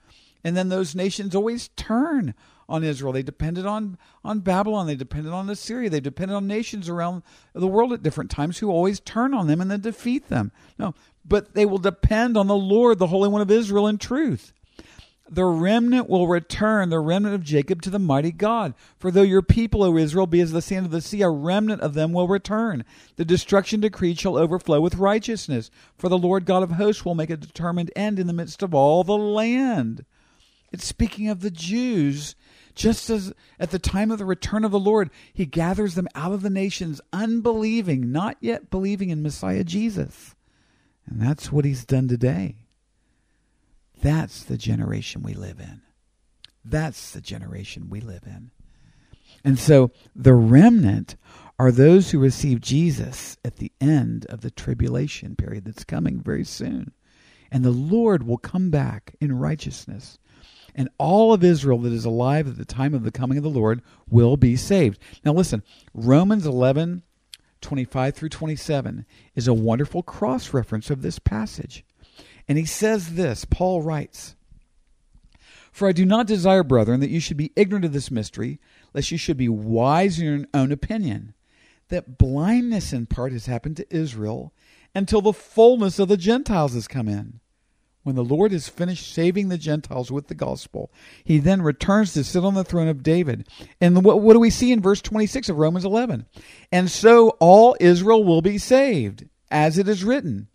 And 0.44 0.58
then 0.58 0.68
those 0.68 0.96
nations 0.96 1.34
always 1.34 1.70
turn 1.78 2.34
on 2.68 2.84
Israel. 2.84 3.14
They 3.14 3.24
depended 3.24 3.66
on, 3.66 3.98
on 4.24 4.40
Babylon. 4.40 4.88
They 4.88 4.96
depended 4.96 5.32
on 5.32 5.50
Assyria. 5.50 5.90
They 5.90 6.00
depended 6.00 6.36
on 6.36 6.48
nations 6.48 6.90
around 6.90 7.24
the 7.54 7.68
world 7.68 7.94
at 7.94 8.04
different 8.04 8.32
times 8.32 8.58
who 8.58 8.70
always 8.70 9.00
turn 9.00 9.34
on 9.34 9.48
them 9.48 9.62
and 9.62 9.70
then 9.70 9.82
defeat 9.82 10.30
them. 10.30 10.52
No, 10.78 10.94
but 11.24 11.54
they 11.54 11.66
will 11.66 11.78
depend 11.78 12.38
on 12.38 12.48
the 12.48 12.56
Lord, 12.56 13.00
the 13.00 13.08
Holy 13.08 13.30
One 13.30 13.42
of 13.42 13.52
Israel, 13.52 13.88
in 13.88 13.98
truth. 13.98 14.54
The 15.28 15.46
remnant 15.46 16.08
will 16.08 16.28
return, 16.28 16.90
the 16.90 17.00
remnant 17.00 17.34
of 17.34 17.44
Jacob, 17.44 17.82
to 17.82 17.90
the 17.90 17.98
mighty 17.98 18.32
God. 18.32 18.76
For 19.00 19.10
though 19.10 19.24
your 19.24 19.42
people, 19.42 19.82
O 19.82 19.98
Israel, 19.98 20.28
be 20.28 20.40
as 20.40 20.52
the 20.52 20.62
sand 20.62 20.86
of 20.86 20.92
the 20.92 21.02
sea, 21.02 21.24
a 21.24 21.30
remnant 21.30 21.82
of 21.82 21.96
them 21.96 22.14
will 22.14 22.28
return. 22.28 22.86
The 23.16 23.26
destruction 23.26 23.80
decreed 23.80 24.20
shall 24.20 24.38
overflow 24.38 24.80
with 24.82 24.96
righteousness. 24.96 25.72
For 25.98 26.10
the 26.10 26.18
Lord 26.18 26.46
God 26.46 26.62
of 26.62 26.74
hosts 26.74 27.04
will 27.04 27.16
make 27.16 27.32
a 27.32 27.38
determined 27.38 27.92
end 27.96 28.20
in 28.20 28.28
the 28.28 28.34
midst 28.34 28.62
of 28.62 28.76
all 28.76 29.04
the 29.04 29.18
land. 29.18 30.06
It's 30.72 30.86
speaking 30.86 31.28
of 31.30 31.40
the 31.40 31.52
Jews 31.52 32.36
just 32.76 33.10
as 33.10 33.34
at 33.60 33.72
the 33.72 33.80
time 33.80 34.12
of 34.12 34.20
the 34.20 34.26
return 34.26 34.64
of 34.64 34.72
the 34.72 34.80
Lord, 34.80 35.10
he 35.34 35.46
gathers 35.46 35.96
them 35.96 36.08
out 36.14 36.34
of 36.34 36.42
the 36.42 36.50
nations, 36.50 37.02
unbelieving, 37.12 38.12
not 38.12 38.38
yet 38.42 38.70
believing 38.70 39.10
in 39.10 39.24
Messiah 39.24 39.64
Jesus. 39.64 40.36
And 41.08 41.22
that's 41.22 41.52
what 41.52 41.66
he's 41.66 41.86
done 41.86 42.08
today. 42.08 42.58
That's 44.02 44.44
the 44.44 44.58
generation 44.58 45.24
we 45.24 45.34
live 45.34 45.60
in. 45.60 45.82
That's 46.64 47.12
the 47.12 47.22
generation 47.22 47.90
we 47.90 48.02
live 48.02 48.24
in. 48.26 48.52
And 49.44 49.60
so 49.60 49.92
the 50.16 50.34
remnant 50.34 51.16
are 51.58 51.72
those 51.72 52.12
who 52.12 52.20
receive 52.20 52.60
Jesus 52.60 53.38
at 53.46 53.58
the 53.58 53.72
end 53.80 54.26
of 54.28 54.42
the 54.42 54.52
tribulation 54.52 55.36
period 55.36 55.66
that's 55.66 55.84
coming 55.84 56.20
very 56.20 56.44
soon. 56.44 56.92
And 57.52 57.64
the 57.64 57.72
Lord 57.72 58.24
will 58.24 58.38
come 58.38 58.70
back 58.70 59.16
in 59.22 59.38
righteousness 59.38 60.18
and 60.76 60.90
all 60.98 61.34
of 61.34 61.44
Israel 61.44 61.80
that 61.80 61.94
is 61.94 62.06
alive 62.06 62.48
at 62.48 62.58
the 62.58 62.66
time 62.66 62.94
of 62.94 63.04
the 63.04 63.12
coming 63.12 63.38
of 63.38 63.44
the 63.44 63.50
Lord 63.50 63.82
will 64.10 64.36
be 64.36 64.58
saved. 64.58 65.00
Now, 65.24 65.32
listen, 65.32 65.64
Romans 65.94 66.46
11, 66.46 67.02
25 67.62 68.14
through 68.14 68.30
27 68.30 69.06
is 69.34 69.48
a 69.48 69.54
wonderful 69.54 70.04
cross 70.04 70.54
reference 70.54 70.90
of 70.90 71.02
this 71.02 71.18
passage. 71.18 71.86
And 72.48 72.58
he 72.58 72.66
says 72.66 73.16
this 73.16 73.46
Paul 73.46 73.82
writes, 73.82 74.36
For 75.72 75.88
I 75.88 75.94
do 75.94 76.06
not 76.06 76.28
desire, 76.28 76.64
brethren, 76.64 77.00
that 77.00 77.10
you 77.10 77.22
should 77.22 77.38
be 77.38 77.54
ignorant 77.56 77.86
of 77.86 77.94
this 77.94 78.12
mystery, 78.12 78.60
lest 78.94 79.12
you 79.12 79.18
should 79.18 79.38
be 79.38 79.50
wise 79.50 80.20
in 80.20 80.26
your 80.26 80.48
own 80.54 80.72
opinion, 80.74 81.34
that 81.88 82.18
blindness 82.18 82.92
in 82.92 83.06
part 83.06 83.32
has 83.32 83.46
happened 83.46 83.78
to 83.78 83.96
Israel 83.96 84.54
until 84.94 85.22
the 85.22 85.34
fullness 85.34 86.00
of 86.00 86.10
the 86.10 86.18
Gentiles 86.18 86.74
has 86.74 86.88
come 86.88 87.08
in 87.08 87.40
when 88.06 88.16
the 88.16 88.24
Lord 88.24 88.52
has 88.52 88.70
finished 88.70 89.12
saving 89.12 89.50
the 89.50 89.58
Gentiles 89.58 90.12
with 90.12 90.28
the 90.28 90.36
gospel, 90.36 90.92
he 91.24 91.40
then 91.40 91.64
returns 91.64 92.14
to 92.14 92.24
sit 92.24 92.46
on 92.46 92.54
the 92.54 92.64
throne 92.64 92.88
of 92.88 93.02
David. 93.02 93.48
And 93.82 94.06
what, 94.06 94.22
what, 94.22 94.34
do 94.34 94.40
we 94.40 94.52
see 94.52 94.72
in 94.72 94.80
verse 94.80 95.02
26 95.02 95.50
of 95.50 95.58
Romans 95.58 95.86
11? 95.86 96.28
And 96.72 96.92
so 96.92 97.30
all 97.40 97.76
Israel 97.80 98.24
will 98.24 98.44
be 98.44 98.60
saved, 98.60 99.28
as 99.50 99.80
it 99.80 99.88
is 99.88 100.04
written. 100.04 100.50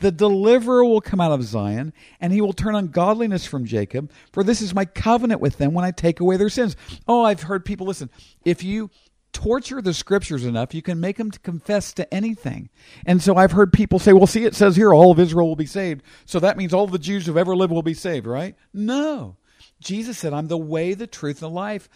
The 0.00 0.12
deliverer 0.12 0.84
will 0.84 1.00
come 1.00 1.22
out 1.22 1.32
of 1.32 1.42
Zion, 1.42 1.94
and 2.20 2.34
he 2.34 2.42
will 2.42 2.52
turn 2.52 2.74
ungodliness 2.74 3.46
from 3.46 3.64
Jacob, 3.64 4.10
for 4.30 4.44
this 4.44 4.60
is 4.60 4.74
my 4.74 4.84
covenant 4.84 5.40
with 5.40 5.56
them 5.56 5.72
when 5.72 5.86
I 5.86 5.90
take 5.90 6.20
away 6.20 6.36
their 6.36 6.50
sins. 6.50 6.76
Oh, 7.08 7.24
I've 7.24 7.44
heard 7.44 7.64
people 7.64 7.86
listen. 7.86 8.10
If 8.44 8.62
you 8.62 8.90
torture 9.34 9.82
the 9.82 9.92
scriptures 9.92 10.46
enough, 10.46 10.72
you 10.72 10.80
can 10.80 11.00
make 11.00 11.18
them 11.18 11.30
to 11.30 11.38
confess 11.40 11.92
to 11.92 12.14
anything. 12.14 12.70
And 13.04 13.20
so 13.20 13.36
I've 13.36 13.52
heard 13.52 13.72
people 13.72 13.98
say, 13.98 14.14
well, 14.14 14.26
see, 14.26 14.44
it 14.44 14.54
says 14.54 14.76
here 14.76 14.94
all 14.94 15.10
of 15.10 15.20
Israel 15.20 15.48
will 15.48 15.56
be 15.56 15.66
saved. 15.66 16.02
So 16.24 16.40
that 16.40 16.56
means 16.56 16.72
all 16.72 16.86
the 16.86 16.98
Jews 16.98 17.26
who've 17.26 17.36
ever 17.36 17.54
lived 17.54 17.72
will 17.72 17.82
be 17.82 17.92
saved, 17.92 18.26
right? 18.26 18.56
No. 18.72 19.36
Jesus 19.80 20.16
said, 20.16 20.32
I'm 20.32 20.48
the 20.48 20.56
way, 20.56 20.94
the 20.94 21.06
truth, 21.06 21.42
and 21.42 21.50
the 21.50 21.54
life. 21.54 21.90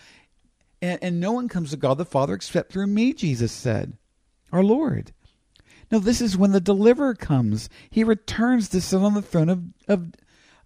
And, 0.83 0.99
and 1.01 1.21
no 1.21 1.33
one 1.33 1.49
comes 1.49 1.71
to 1.71 1.77
God 1.79 1.97
the 1.97 2.05
Father 2.05 2.35
except 2.35 2.71
through 2.71 2.89
me, 2.89 3.15
Jesus 3.15 3.53
said, 3.53 3.97
our 4.53 4.63
Lord. 4.63 5.13
No, 5.91 5.99
this 5.99 6.21
is 6.21 6.37
when 6.37 6.53
the 6.53 6.61
deliverer 6.61 7.15
comes. 7.15 7.71
He 7.89 8.05
returns 8.05 8.69
to 8.69 8.81
sit 8.81 9.01
on 9.01 9.15
the 9.15 9.23
throne 9.23 9.49
of, 9.49 9.63
of 9.89 10.13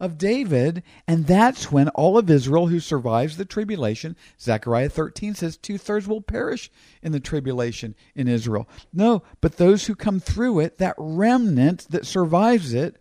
of 0.03 0.19
David, 0.19 0.83
and 1.07 1.29
that's 1.29 1.71
when 1.71 1.89
all 1.91 2.19
of 2.19 2.29
Israel 2.29 2.67
who 2.67 2.81
survives 2.81 3.37
the 3.37 3.45
tribulation, 3.45 4.17
Zechariah 4.39 4.89
13 4.89 5.37
says 5.37 5.57
two 5.57 5.79
thirds 5.79 6.09
will 6.09 6.21
perish 6.21 6.73
in 7.03 7.13
the 7.13 7.21
tribulation 7.21 7.95
in 8.17 8.27
Israel. 8.27 8.69
No, 8.93 9.23
but 9.41 9.59
those 9.59 9.87
who 9.87 9.95
come 9.95 10.19
through 10.19 10.59
it, 10.59 10.79
that 10.79 10.97
remnant 10.99 11.87
that 11.91 12.05
survives 12.05 12.75
it, 12.75 12.97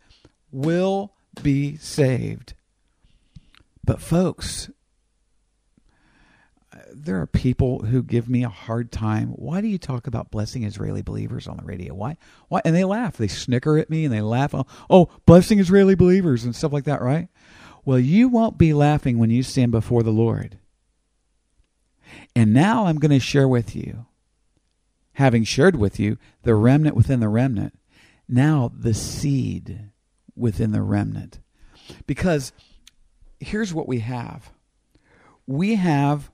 will 0.51 1.13
be 1.41 1.75
saved. 1.77 2.53
But, 3.83 3.99
folks, 3.99 4.69
there 6.93 7.19
are 7.21 7.27
people 7.27 7.79
who 7.79 8.03
give 8.03 8.29
me 8.29 8.43
a 8.43 8.49
hard 8.49 8.91
time. 8.91 9.29
Why 9.29 9.61
do 9.61 9.67
you 9.67 9.77
talk 9.77 10.07
about 10.07 10.31
blessing 10.31 10.63
Israeli 10.63 11.01
believers 11.01 11.47
on 11.47 11.57
the 11.57 11.63
radio? 11.63 11.93
Why? 11.93 12.17
Why? 12.47 12.61
And 12.65 12.75
they 12.75 12.83
laugh. 12.83 13.17
They 13.17 13.27
snicker 13.27 13.77
at 13.77 13.89
me 13.89 14.05
and 14.05 14.13
they 14.13 14.21
laugh. 14.21 14.53
Oh, 14.53 14.65
oh 14.89 15.09
blessing 15.25 15.59
Israeli 15.59 15.95
believers 15.95 16.43
and 16.43 16.55
stuff 16.55 16.73
like 16.73 16.85
that, 16.85 17.01
right? 17.01 17.29
Well, 17.85 17.99
you 17.99 18.29
won't 18.29 18.57
be 18.57 18.73
laughing 18.73 19.17
when 19.17 19.29
you 19.29 19.43
stand 19.43 19.71
before 19.71 20.03
the 20.03 20.11
Lord. 20.11 20.59
And 22.35 22.53
now 22.53 22.85
I'm 22.85 22.97
going 22.97 23.11
to 23.11 23.19
share 23.19 23.47
with 23.47 23.75
you, 23.75 24.05
having 25.13 25.43
shared 25.43 25.75
with 25.75 25.99
you 25.99 26.17
the 26.43 26.55
remnant 26.55 26.95
within 26.95 27.19
the 27.19 27.29
remnant, 27.29 27.77
now 28.27 28.71
the 28.73 28.93
seed 28.93 29.89
within 30.35 30.71
the 30.71 30.81
remnant. 30.81 31.39
Because 32.05 32.53
here's 33.39 33.73
what 33.73 33.87
we 33.87 33.99
have 33.99 34.51
we 35.47 35.75
have 35.75 36.31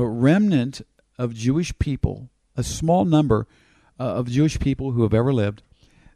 a 0.00 0.06
remnant 0.06 0.82
of 1.18 1.34
Jewish 1.34 1.76
people, 1.78 2.30
a 2.56 2.62
small 2.62 3.04
number 3.04 3.46
uh, 3.98 4.04
of 4.04 4.30
Jewish 4.30 4.58
people 4.58 4.92
who 4.92 5.02
have 5.02 5.14
ever 5.14 5.32
lived, 5.32 5.62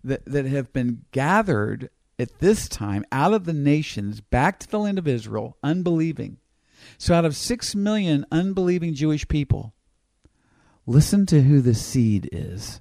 that, 0.03 0.25
that 0.25 0.47
have 0.47 0.73
been 0.73 1.05
gathered 1.13 1.91
at 2.19 2.39
this 2.41 2.69
time 2.69 3.05
out 3.13 3.33
of 3.33 3.45
the 3.45 3.53
nations 3.53 4.21
back 4.21 4.59
to 4.61 4.69
the 4.69 4.79
land 4.79 4.99
of 4.99 5.07
Israel, 5.07 5.57
unbelieving. 5.63 6.39
So, 6.97 7.15
out 7.15 7.25
of 7.25 7.37
six 7.37 7.75
million 7.75 8.25
unbelieving 8.31 8.95
Jewish 8.95 9.27
people, 9.29 9.75
listen 10.87 11.27
to 11.27 11.43
who 11.43 11.61
the 11.61 11.75
seed 11.75 12.29
is. 12.33 12.81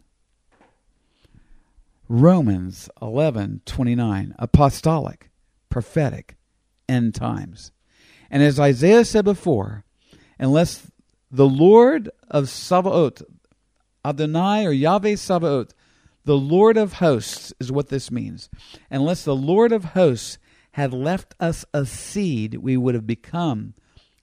Romans 2.10 2.89
11:29 3.01 4.34
apostolic, 4.39 5.30
prophetic, 5.70 6.38
end 6.88 7.13
times. 7.16 7.72
And 8.30 8.44
as 8.44 8.60
Isaiah 8.60 9.06
said 9.06 9.25
before, 9.25 9.84
unless 10.39 10.91
the 11.32 11.48
Lord 11.48 12.10
of 12.29 12.50
Sabaoth, 12.50 13.24
Adonai 14.06 14.65
or 14.65 14.72
Yahweh 14.72 15.15
Sabaoth, 15.15 15.74
the 16.25 16.38
Lord 16.38 16.77
of 16.77 16.94
hosts 16.94 17.53
is 17.60 17.72
what 17.72 17.89
this 17.89 18.12
means. 18.12 18.50
Unless 18.91 19.24
the 19.24 19.36
Lord 19.36 19.72
of 19.72 19.86
hosts 19.86 20.38
had 20.72 20.94
left 20.94 21.36
us 21.39 21.65
a 21.74 21.86
seed, 21.86 22.56
we 22.56 22.77
would 22.77 22.96
have 22.96 23.08
become 23.08 23.74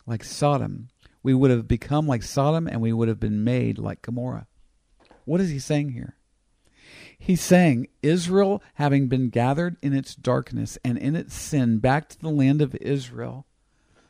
like 0.06 0.22
Sodom. 0.22 0.88
We 1.22 1.34
would 1.34 1.50
have 1.50 1.66
become 1.66 2.06
like 2.06 2.22
Sodom 2.22 2.68
and 2.68 2.80
we 2.80 2.92
would 2.92 3.08
have 3.08 3.20
been 3.20 3.42
made 3.42 3.78
like 3.78 4.02
Gomorrah. 4.02 4.46
What 5.24 5.40
is 5.40 5.50
he 5.50 5.58
saying 5.58 5.90
here? 5.90 6.16
He's 7.18 7.40
saying 7.40 7.88
Israel, 8.02 8.62
having 8.74 9.08
been 9.08 9.30
gathered 9.30 9.76
in 9.82 9.94
its 9.94 10.14
darkness 10.14 10.76
and 10.84 10.98
in 10.98 11.16
its 11.16 11.34
sin 11.34 11.78
back 11.78 12.10
to 12.10 12.18
the 12.20 12.28
land 12.28 12.60
of 12.60 12.74
Israel, 12.76 13.46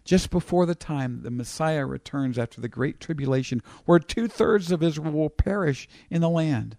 just 0.05 0.31
before 0.31 0.67
the 0.67 0.75
time 0.75 1.23
the 1.23 1.31
Messiah 1.31 1.87
returns 1.87 2.39
after 2.39 2.61
the 2.61 2.69
great 2.69 3.01
tribulation, 3.01 3.63
where 3.85 3.99
two 3.99 4.29
thirds 4.29 4.71
of 4.71 4.83
Israel 4.83 5.13
will 5.13 5.31
perish 5.31 5.89
in 6.11 6.21
the 6.21 6.29
land. 6.29 6.77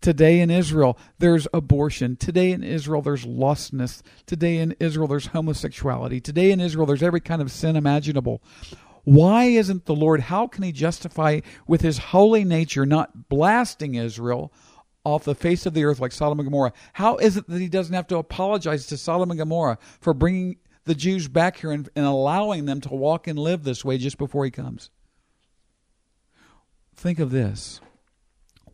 Today 0.00 0.40
in 0.40 0.50
Israel, 0.50 0.98
there's 1.18 1.46
abortion. 1.52 2.16
Today 2.16 2.52
in 2.52 2.62
Israel, 2.62 3.02
there's 3.02 3.24
lostness. 3.24 4.02
Today 4.26 4.58
in 4.58 4.74
Israel, 4.80 5.06
there's 5.06 5.26
homosexuality. 5.26 6.20
Today 6.20 6.50
in 6.50 6.60
Israel, 6.60 6.86
there's 6.86 7.02
every 7.02 7.20
kind 7.20 7.40
of 7.40 7.52
sin 7.52 7.76
imaginable. 7.76 8.42
Why 9.04 9.44
isn't 9.44 9.86
the 9.86 9.94
Lord, 9.94 10.20
how 10.20 10.46
can 10.46 10.62
He 10.62 10.72
justify 10.72 11.40
with 11.66 11.80
His 11.80 11.98
holy 11.98 12.44
nature 12.44 12.84
not 12.84 13.28
blasting 13.28 13.94
Israel 13.94 14.52
off 15.04 15.24
the 15.24 15.34
face 15.34 15.64
of 15.64 15.72
the 15.72 15.84
earth 15.84 16.00
like 16.00 16.12
Sodom 16.12 16.38
and 16.40 16.46
Gomorrah? 16.46 16.72
How 16.94 17.16
is 17.16 17.36
it 17.36 17.48
that 17.48 17.60
He 17.60 17.68
doesn't 17.68 17.94
have 17.94 18.06
to 18.08 18.18
apologize 18.18 18.86
to 18.86 18.96
Sodom 18.96 19.30
and 19.30 19.38
Gomorrah 19.38 19.78
for 20.00 20.12
bringing 20.12 20.56
the 20.90 20.94
Jews 20.96 21.28
back 21.28 21.58
here 21.58 21.70
and, 21.70 21.88
and 21.94 22.04
allowing 22.04 22.64
them 22.64 22.80
to 22.80 22.88
walk 22.88 23.28
and 23.28 23.38
live 23.38 23.62
this 23.62 23.84
way 23.84 23.96
just 23.96 24.18
before 24.18 24.44
he 24.44 24.50
comes. 24.50 24.90
Think 26.96 27.20
of 27.20 27.30
this. 27.30 27.80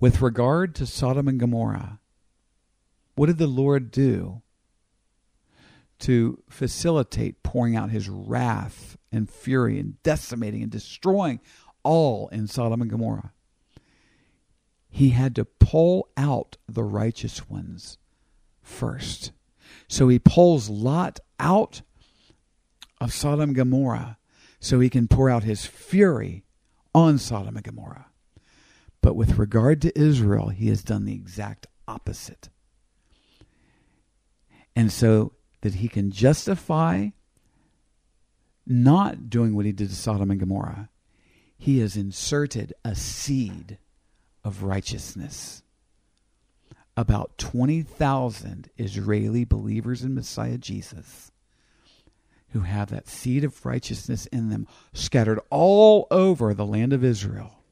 With 0.00 0.22
regard 0.22 0.74
to 0.76 0.86
Sodom 0.86 1.28
and 1.28 1.38
Gomorrah, 1.38 2.00
What 3.16 3.26
did 3.26 3.36
the 3.36 3.46
Lord 3.46 3.90
do 3.90 4.40
to 5.98 6.42
facilitate 6.48 7.42
pouring 7.42 7.76
out 7.76 7.90
his 7.90 8.08
wrath 8.08 8.96
and 9.12 9.28
fury 9.28 9.78
and 9.78 10.02
decimating 10.02 10.62
and 10.62 10.72
destroying 10.72 11.40
all 11.82 12.28
in 12.28 12.46
Sodom 12.46 12.80
and 12.80 12.90
Gomorrah? 12.90 13.34
He 14.88 15.10
had 15.10 15.34
to 15.34 15.44
pull 15.44 16.08
out 16.16 16.56
the 16.66 16.82
righteous 16.82 17.46
ones 17.50 17.98
first. 18.62 19.32
So 19.86 20.08
he 20.08 20.18
pulls 20.18 20.70
Lot 20.70 21.20
out 21.38 21.82
of 23.00 23.12
Sodom 23.12 23.50
and 23.50 23.54
Gomorrah 23.54 24.18
so 24.60 24.80
he 24.80 24.90
can 24.90 25.08
pour 25.08 25.28
out 25.30 25.44
his 25.44 25.66
fury 25.66 26.44
on 26.94 27.18
Sodom 27.18 27.56
and 27.56 27.64
Gomorrah. 27.64 28.06
But 29.02 29.14
with 29.16 29.38
regard 29.38 29.82
to 29.82 29.98
Israel, 29.98 30.48
he 30.48 30.68
has 30.68 30.82
done 30.82 31.04
the 31.04 31.14
exact 31.14 31.66
opposite. 31.86 32.48
And 34.74 34.90
so 34.90 35.32
that 35.60 35.74
he 35.74 35.88
can 35.88 36.10
justify 36.10 37.10
not 38.66 39.30
doing 39.30 39.54
what 39.54 39.64
he 39.64 39.72
did 39.72 39.90
to 39.90 39.94
Sodom 39.94 40.30
and 40.30 40.40
Gomorrah, 40.40 40.88
he 41.56 41.78
has 41.78 41.96
inserted 41.96 42.72
a 42.84 42.94
seed 42.94 43.78
of 44.42 44.62
righteousness. 44.62 45.62
About 46.96 47.36
20,000 47.38 48.70
Israeli 48.76 49.44
believers 49.44 50.02
in 50.02 50.14
Messiah 50.14 50.58
Jesus 50.58 51.30
who 52.50 52.60
have 52.60 52.90
that 52.90 53.08
seed 53.08 53.44
of 53.44 53.64
righteousness 53.66 54.26
in 54.26 54.48
them 54.48 54.66
scattered 54.92 55.40
all 55.50 56.06
over 56.10 56.54
the 56.54 56.66
land 56.66 56.92
of 56.92 57.04
Israel, 57.04 57.62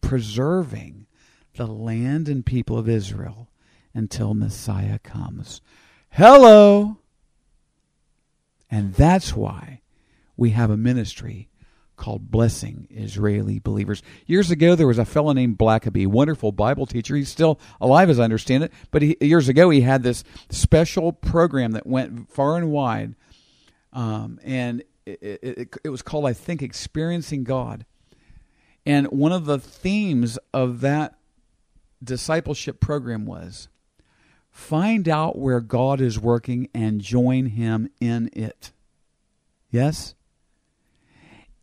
preserving 0.00 1.06
the 1.56 1.66
land 1.66 2.28
and 2.28 2.44
people 2.44 2.76
of 2.78 2.88
Israel 2.88 3.48
until 3.94 4.34
Messiah 4.34 4.98
comes. 4.98 5.60
Hello! 6.10 6.98
And 8.70 8.94
that's 8.94 9.34
why 9.34 9.82
we 10.36 10.50
have 10.50 10.70
a 10.70 10.76
ministry 10.76 11.48
called 11.96 12.30
Blessing 12.30 12.88
Israeli 12.90 13.60
Believers. 13.60 14.02
Years 14.26 14.50
ago, 14.50 14.74
there 14.74 14.86
was 14.86 14.98
a 14.98 15.04
fellow 15.04 15.32
named 15.32 15.58
Blackaby, 15.58 16.06
wonderful 16.06 16.50
Bible 16.50 16.86
teacher. 16.86 17.14
He's 17.14 17.28
still 17.28 17.60
alive, 17.80 18.10
as 18.10 18.18
I 18.18 18.24
understand 18.24 18.64
it. 18.64 18.72
But 18.90 19.02
he, 19.02 19.16
years 19.20 19.48
ago, 19.48 19.70
he 19.70 19.82
had 19.82 20.02
this 20.02 20.24
special 20.50 21.12
program 21.12 21.72
that 21.72 21.86
went 21.86 22.30
far 22.30 22.56
and 22.56 22.70
wide 22.70 23.14
um, 23.94 24.40
and 24.44 24.82
it, 25.06 25.18
it, 25.22 25.74
it 25.84 25.88
was 25.88 26.02
called, 26.02 26.26
I 26.26 26.32
think, 26.32 26.62
Experiencing 26.62 27.44
God. 27.44 27.86
And 28.84 29.06
one 29.08 29.32
of 29.32 29.46
the 29.46 29.58
themes 29.58 30.38
of 30.52 30.80
that 30.80 31.16
discipleship 32.02 32.80
program 32.80 33.24
was 33.24 33.68
find 34.50 35.08
out 35.08 35.38
where 35.38 35.60
God 35.60 36.00
is 36.00 36.18
working 36.18 36.68
and 36.74 37.00
join 37.00 37.46
Him 37.46 37.88
in 38.00 38.30
it. 38.32 38.72
Yes? 39.70 40.14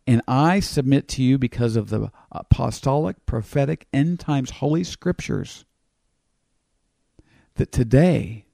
And 0.06 0.20
I 0.26 0.60
submit 0.60 1.06
to 1.08 1.22
you 1.22 1.38
because 1.38 1.76
of 1.76 1.90
the 1.90 2.10
apostolic, 2.32 3.24
prophetic, 3.24 3.86
end 3.92 4.18
times 4.18 4.50
holy 4.50 4.84
scriptures 4.84 5.64
that 7.54 7.70
today 7.70 8.46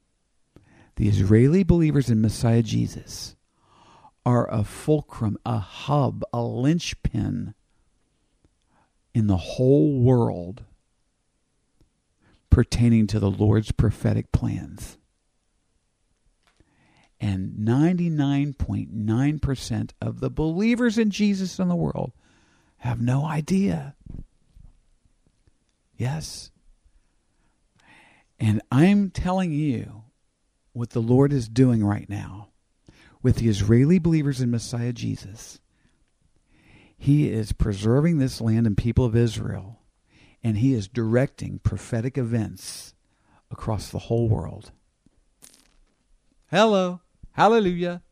the 0.97 1.09
Israeli 1.09 1.63
believers 1.63 2.11
in 2.11 2.21
Messiah 2.21 2.63
Jesus 2.63 3.37
are 4.29 4.47
a 4.53 4.63
fulcrum, 4.63 5.39
a 5.47 5.59
hub, 5.59 6.23
a 6.35 6.43
linchpin 6.43 7.55
in 9.15 9.27
the 9.27 9.39
whole 9.39 10.01
world 10.01 10.65
pertaining 12.51 13.07
to 13.07 13.19
the 13.19 13.31
Lord's 13.31 13.73
prophetic 13.73 14.31
plans. 14.31 14.99
And 17.19 17.67
99.9% 17.67 19.91
of 20.03 20.21
the 20.21 20.29
believers 20.29 20.99
in 20.99 21.11
Jesus 21.11 21.59
in 21.59 21.69
the 21.69 21.75
world 21.75 22.13
have 22.77 23.01
no 23.01 23.25
idea. 23.25 23.97
Yes. 25.97 26.51
And 28.39 28.61
I'm 28.71 29.09
telling 29.09 29.53
you 29.53 30.03
what 30.75 30.91
the 30.91 31.01
Lord 31.01 31.33
is 31.33 31.49
doing 31.49 31.83
right 31.83 32.11
now 32.11 32.49
with 33.23 33.37
the 33.37 33.49
Israeli 33.49 33.99
believers 33.99 34.41
in 34.41 34.51
Messiah 34.51 34.93
Jesus. 34.93 35.61
He 36.97 37.31
is 37.31 37.53
preserving 37.53 38.19
this 38.19 38.41
land 38.41 38.67
and 38.67 38.77
people 38.77 39.05
of 39.05 39.17
Israel, 39.17 39.81
and 40.43 40.59
he 40.59 40.75
is 40.75 40.89
directing 40.89 41.61
prophetic 41.61 42.19
events 42.19 42.95
across 43.51 43.89
the 43.89 44.01
whole 44.01 44.29
world. 44.29 44.73
Hello. 46.51 47.01
Hallelujah. 47.33 48.03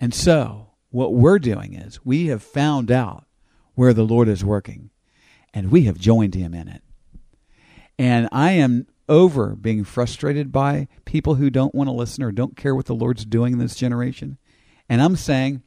And 0.00 0.14
so, 0.14 0.70
what 0.90 1.12
we're 1.12 1.38
doing 1.38 1.74
is 1.74 2.04
we 2.04 2.26
have 2.26 2.42
found 2.42 2.90
out 2.90 3.26
where 3.74 3.92
the 3.92 4.04
Lord 4.04 4.28
is 4.28 4.44
working, 4.44 4.90
and 5.52 5.70
we 5.70 5.82
have 5.82 5.98
joined 5.98 6.34
him 6.34 6.54
in 6.54 6.68
it. 6.68 6.82
And 7.98 8.28
I 8.32 8.52
am 8.52 8.86
over 9.08 9.54
being 9.54 9.84
frustrated 9.84 10.50
by 10.50 10.88
people 11.04 11.36
who 11.36 11.50
don't 11.50 11.74
want 11.74 11.88
to 11.88 11.92
listen 11.92 12.22
or 12.22 12.32
don't 12.32 12.56
care 12.56 12.74
what 12.74 12.86
the 12.86 12.94
Lord's 12.94 13.24
doing 13.24 13.54
in 13.54 13.58
this 13.58 13.74
generation. 13.74 14.38
And 14.88 15.02
I'm 15.02 15.16
saying, 15.16 15.62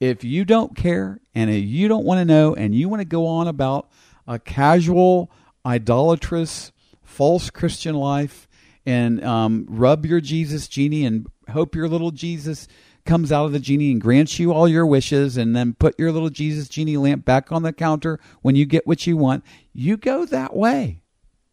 if 0.00 0.24
you 0.24 0.44
don't 0.44 0.76
care 0.76 1.20
and 1.34 1.52
you 1.52 1.88
don't 1.88 2.04
want 2.04 2.18
to 2.18 2.24
know 2.24 2.54
and 2.54 2.74
you 2.74 2.88
want 2.88 3.00
to 3.00 3.06
go 3.06 3.26
on 3.26 3.48
about 3.48 3.88
a 4.26 4.38
casual, 4.38 5.30
idolatrous, 5.64 6.72
false 7.02 7.50
Christian 7.50 7.94
life 7.94 8.48
and 8.86 9.24
um, 9.24 9.66
rub 9.68 10.04
your 10.04 10.20
Jesus 10.20 10.68
genie 10.68 11.04
and 11.04 11.26
hope 11.50 11.74
your 11.74 11.88
little 11.88 12.10
Jesus 12.10 12.68
comes 13.04 13.30
out 13.30 13.44
of 13.44 13.52
the 13.52 13.58
genie 13.58 13.92
and 13.92 14.00
grants 14.00 14.38
you 14.38 14.52
all 14.52 14.66
your 14.66 14.86
wishes 14.86 15.36
and 15.36 15.54
then 15.54 15.74
put 15.74 15.98
your 15.98 16.10
little 16.10 16.30
Jesus 16.30 16.68
genie 16.68 16.96
lamp 16.96 17.24
back 17.24 17.52
on 17.52 17.62
the 17.62 17.72
counter 17.72 18.18
when 18.42 18.56
you 18.56 18.64
get 18.64 18.86
what 18.86 19.06
you 19.06 19.16
want, 19.16 19.44
you 19.72 19.96
go 19.96 20.24
that 20.24 20.56
way. 20.56 21.02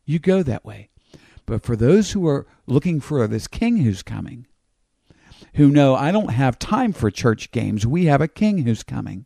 You 0.06 0.20
go 0.20 0.44
that 0.44 0.66
way. 0.66 0.91
But 1.52 1.64
for 1.64 1.76
those 1.76 2.12
who 2.12 2.26
are 2.30 2.48
looking 2.66 3.02
for 3.02 3.28
this 3.28 3.46
king 3.46 3.76
who's 3.76 4.04
coming, 4.04 4.48
who 5.56 5.68
know 5.68 5.96
I 5.96 6.14
don't 6.14 6.32
have 6.32 6.58
time 6.58 6.94
for 6.94 7.12
church 7.12 7.52
games, 7.52 7.86
we 7.86 8.06
have 8.06 8.22
a 8.22 8.30
king 8.30 8.60
who's 8.60 8.84
coming. 8.84 9.26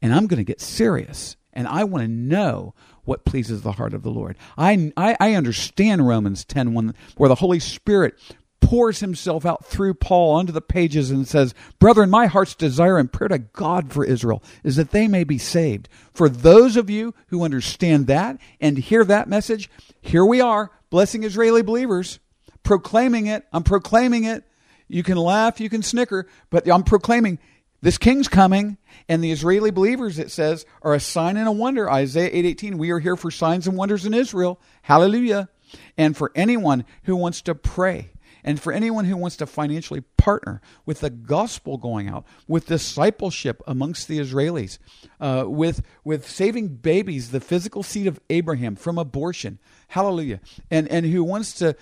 And 0.00 0.14
I'm 0.14 0.28
going 0.28 0.38
to 0.38 0.44
get 0.44 0.60
serious. 0.60 1.36
And 1.52 1.66
I 1.66 1.82
want 1.82 2.04
to 2.04 2.08
know 2.08 2.72
what 3.02 3.24
pleases 3.24 3.62
the 3.62 3.72
heart 3.72 3.94
of 3.94 4.04
the 4.04 4.12
Lord. 4.12 4.36
I, 4.56 4.92
I, 4.96 5.16
I 5.18 5.34
understand 5.34 6.06
Romans 6.06 6.44
10 6.44 6.72
when, 6.72 6.94
where 7.16 7.28
the 7.28 7.34
Holy 7.34 7.58
Spirit 7.58 8.14
pours 8.60 9.00
himself 9.00 9.44
out 9.44 9.64
through 9.64 9.94
Paul 9.94 10.36
onto 10.36 10.52
the 10.52 10.60
pages 10.60 11.10
and 11.10 11.26
says, 11.26 11.52
Brethren, 11.80 12.10
my 12.10 12.26
heart's 12.26 12.54
desire 12.54 12.96
and 12.96 13.12
prayer 13.12 13.26
to 13.26 13.38
God 13.38 13.92
for 13.92 14.04
Israel 14.04 14.40
is 14.62 14.76
that 14.76 14.92
they 14.92 15.08
may 15.08 15.24
be 15.24 15.36
saved. 15.36 15.88
For 16.12 16.28
those 16.28 16.76
of 16.76 16.88
you 16.88 17.12
who 17.26 17.42
understand 17.42 18.06
that 18.06 18.38
and 18.60 18.78
hear 18.78 19.04
that 19.04 19.28
message, 19.28 19.68
here 20.00 20.24
we 20.24 20.40
are 20.40 20.70
blessing 20.90 21.24
Israeli 21.24 21.62
believers, 21.62 22.18
proclaiming 22.62 23.26
it. 23.26 23.46
I'm 23.52 23.62
proclaiming 23.62 24.24
it. 24.24 24.44
You 24.88 25.02
can 25.02 25.16
laugh, 25.16 25.60
you 25.60 25.70
can 25.70 25.82
snicker, 25.82 26.26
but 26.50 26.68
I'm 26.68 26.82
proclaiming 26.82 27.38
this 27.82 27.96
king's 27.96 28.28
coming, 28.28 28.76
and 29.08 29.24
the 29.24 29.30
Israeli 29.30 29.70
believers, 29.70 30.18
it 30.18 30.30
says, 30.30 30.66
are 30.82 30.92
a 30.92 31.00
sign 31.00 31.36
and 31.36 31.48
a 31.48 31.52
wonder. 31.52 31.90
Isaiah 31.90 32.30
8:18, 32.30 32.76
we 32.76 32.90
are 32.90 32.98
here 32.98 33.16
for 33.16 33.30
signs 33.30 33.66
and 33.66 33.76
wonders 33.76 34.04
in 34.04 34.12
Israel. 34.12 34.60
Hallelujah. 34.82 35.48
And 35.96 36.16
for 36.16 36.32
anyone 36.34 36.84
who 37.04 37.16
wants 37.16 37.40
to 37.42 37.54
pray, 37.54 38.10
and 38.44 38.60
for 38.60 38.72
anyone 38.72 39.04
who 39.04 39.16
wants 39.16 39.36
to 39.36 39.46
financially 39.46 40.02
partner 40.16 40.60
with 40.86 41.00
the 41.00 41.10
gospel 41.10 41.78
going 41.78 42.08
out, 42.08 42.24
with 42.48 42.66
discipleship 42.66 43.62
amongst 43.66 44.08
the 44.08 44.18
Israelis, 44.18 44.78
uh, 45.20 45.44
with, 45.46 45.82
with 46.04 46.28
saving 46.28 46.68
babies, 46.68 47.30
the 47.30 47.40
physical 47.40 47.82
seed 47.82 48.06
of 48.06 48.20
Abraham 48.30 48.76
from 48.76 48.98
abortion, 48.98 49.58
Hallelujah. 49.90 50.40
And, 50.70 50.86
and 50.86 51.04
who 51.04 51.24
wants 51.24 51.52
to 51.54 51.74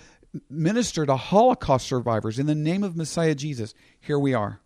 minister 0.49 1.05
to 1.05 1.15
Holocaust 1.15 1.87
survivors 1.87 2.39
in 2.39 2.47
the 2.47 2.55
name 2.55 2.83
of 2.83 2.97
Messiah 2.97 3.35
Jesus. 3.35 3.75
Here 3.99 4.17
we 4.17 4.33
are. 4.33 4.61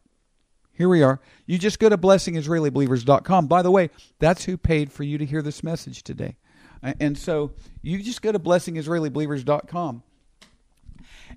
Here 0.71 0.87
we 0.87 1.03
are. 1.03 1.19
You 1.45 1.57
just 1.57 1.77
go 1.77 1.89
to 1.89 1.97
blessingisraelibelievers.com. 1.97 3.47
By 3.47 3.61
the 3.61 3.69
way, 3.69 3.89
that's 4.19 4.45
who 4.45 4.55
paid 4.57 4.93
for 4.93 5.03
you 5.03 5.17
to 5.17 5.25
hear 5.25 5.41
this 5.41 5.61
message 5.61 6.03
today. 6.03 6.37
And 6.81 7.17
so 7.17 7.51
you 7.81 8.01
just 8.01 8.21
go 8.21 8.31
to 8.31 8.39
blessingisraelibelievers.com 8.39 10.03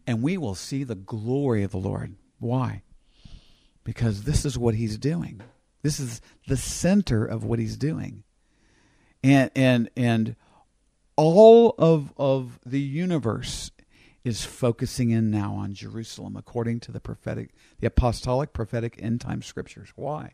and 0.06 0.22
we 0.22 0.38
will 0.38 0.54
see 0.54 0.84
the 0.84 0.94
glory 0.94 1.64
of 1.64 1.72
the 1.72 1.76
Lord. 1.76 2.14
Why? 2.38 2.82
Because 3.82 4.22
this 4.22 4.44
is 4.44 4.56
what 4.56 4.76
he's 4.76 4.96
doing. 4.96 5.40
This 5.82 5.98
is 5.98 6.20
the 6.46 6.56
center 6.56 7.24
of 7.24 7.42
what 7.42 7.58
he's 7.58 7.76
doing. 7.76 8.22
And 9.24 9.50
and 9.56 9.90
and 9.96 10.36
all 11.16 11.74
of, 11.78 12.12
of 12.16 12.58
the 12.64 12.80
universe 12.80 13.70
is 14.24 14.44
focusing 14.44 15.10
in 15.10 15.30
now 15.30 15.54
on 15.54 15.72
Jerusalem 15.72 16.36
according 16.36 16.80
to 16.80 16.92
the 16.92 17.00
prophetic 17.00 17.50
the 17.78 17.86
apostolic 17.86 18.52
prophetic 18.52 18.98
end 19.00 19.20
time 19.20 19.40
scriptures. 19.40 19.90
Why? 19.94 20.32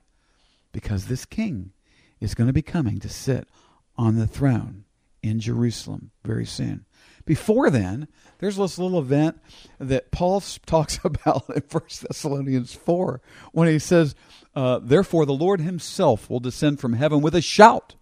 Because 0.72 1.06
this 1.06 1.24
king 1.24 1.72
is 2.20 2.34
going 2.34 2.46
to 2.46 2.54
be 2.54 2.62
coming 2.62 2.98
to 3.00 3.08
sit 3.08 3.48
on 3.96 4.16
the 4.16 4.26
throne 4.26 4.84
in 5.22 5.40
Jerusalem 5.40 6.10
very 6.24 6.46
soon. 6.46 6.84
Before 7.24 7.70
then, 7.70 8.08
there's 8.38 8.56
this 8.56 8.78
little 8.78 8.98
event 8.98 9.40
that 9.78 10.10
Paul 10.10 10.42
talks 10.66 10.98
about 11.04 11.44
in 11.54 11.62
First 11.62 12.02
Thessalonians 12.02 12.74
4 12.74 13.20
when 13.52 13.68
he 13.68 13.78
says, 13.78 14.14
uh, 14.54 14.80
Therefore 14.82 15.26
the 15.26 15.32
Lord 15.32 15.60
himself 15.60 16.28
will 16.28 16.40
descend 16.40 16.80
from 16.80 16.94
heaven 16.94 17.20
with 17.20 17.34
a 17.34 17.42
shout, 17.42 17.94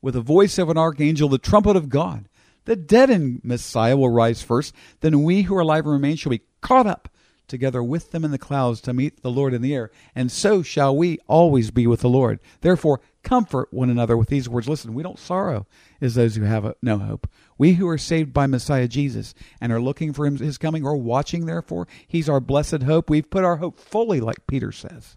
with 0.00 0.14
the 0.14 0.20
voice 0.20 0.58
of 0.58 0.68
an 0.68 0.78
archangel, 0.78 1.28
the 1.28 1.38
trumpet 1.38 1.76
of 1.76 1.88
God. 1.88 2.28
The 2.64 2.76
dead 2.76 3.08
in 3.08 3.40
Messiah 3.42 3.96
will 3.96 4.10
rise 4.10 4.42
first, 4.42 4.74
then 5.00 5.22
we 5.22 5.42
who 5.42 5.56
are 5.56 5.60
alive 5.60 5.84
and 5.84 5.92
remain 5.94 6.16
shall 6.16 6.30
be 6.30 6.42
caught 6.60 6.86
up 6.86 7.08
together 7.46 7.82
with 7.82 8.10
them 8.10 8.24
in 8.24 8.30
the 8.30 8.38
clouds 8.38 8.80
to 8.82 8.92
meet 8.92 9.22
the 9.22 9.30
Lord 9.30 9.54
in 9.54 9.62
the 9.62 9.74
air, 9.74 9.90
and 10.14 10.30
so 10.30 10.62
shall 10.62 10.94
we 10.94 11.18
always 11.26 11.70
be 11.70 11.86
with 11.86 12.00
the 12.00 12.08
Lord. 12.08 12.40
Therefore, 12.60 13.00
comfort 13.22 13.72
one 13.72 13.90
another 13.90 14.16
with 14.16 14.28
these 14.28 14.48
words. 14.48 14.68
Listen, 14.68 14.94
we 14.94 15.02
don't 15.02 15.18
sorrow 15.18 15.66
as 16.00 16.14
those 16.14 16.36
who 16.36 16.42
have 16.44 16.74
no 16.82 16.98
hope. 16.98 17.28
We 17.56 17.74
who 17.74 17.88
are 17.88 17.98
saved 17.98 18.32
by 18.32 18.46
Messiah 18.46 18.86
Jesus 18.86 19.34
and 19.60 19.72
are 19.72 19.80
looking 19.80 20.12
for 20.12 20.28
his 20.28 20.58
coming 20.58 20.86
or 20.86 20.96
watching, 20.96 21.46
therefore, 21.46 21.88
he's 22.06 22.28
our 22.28 22.40
blessed 22.40 22.82
hope. 22.82 23.10
We've 23.10 23.28
put 23.28 23.44
our 23.44 23.56
hope 23.56 23.78
fully, 23.78 24.20
like 24.20 24.46
Peter 24.46 24.70
says, 24.70 25.16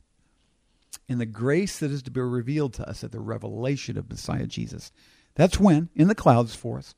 in 1.08 1.18
the 1.18 1.26
grace 1.26 1.80
that 1.80 1.92
is 1.92 2.02
to 2.04 2.12
be 2.12 2.22
revealed 2.22 2.74
to 2.76 2.90
us 2.90 3.04
at 3.04 3.12
the 3.12 3.20
revelation 3.20 3.98
of 3.98 4.10
Messiah 4.10 4.48
Jesus. 4.48 4.92
That's 5.36 5.60
when, 5.60 5.90
in 5.96 6.08
the 6.08 6.16
clouds 6.16 6.56
for 6.56 6.78
us. 6.78 6.96